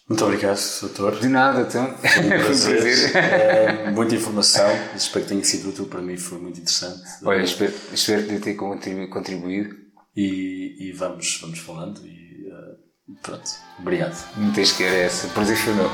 [0.08, 1.20] Muito obrigado, doutor.
[1.20, 1.96] De nada, então.
[1.98, 2.82] Foi um prazer.
[2.82, 3.16] prazer.
[3.16, 4.68] É, muita informação.
[4.96, 7.02] Espero que tenha sido útil para mim, foi muito interessante.
[7.24, 9.76] Olha, espero, espero ter contribuído
[10.16, 13.50] e, e vamos, vamos falando e uh, pronto.
[13.80, 14.16] Obrigado.
[14.38, 15.28] Não tens que essa.
[15.30, 15.90] Prazer foi meu.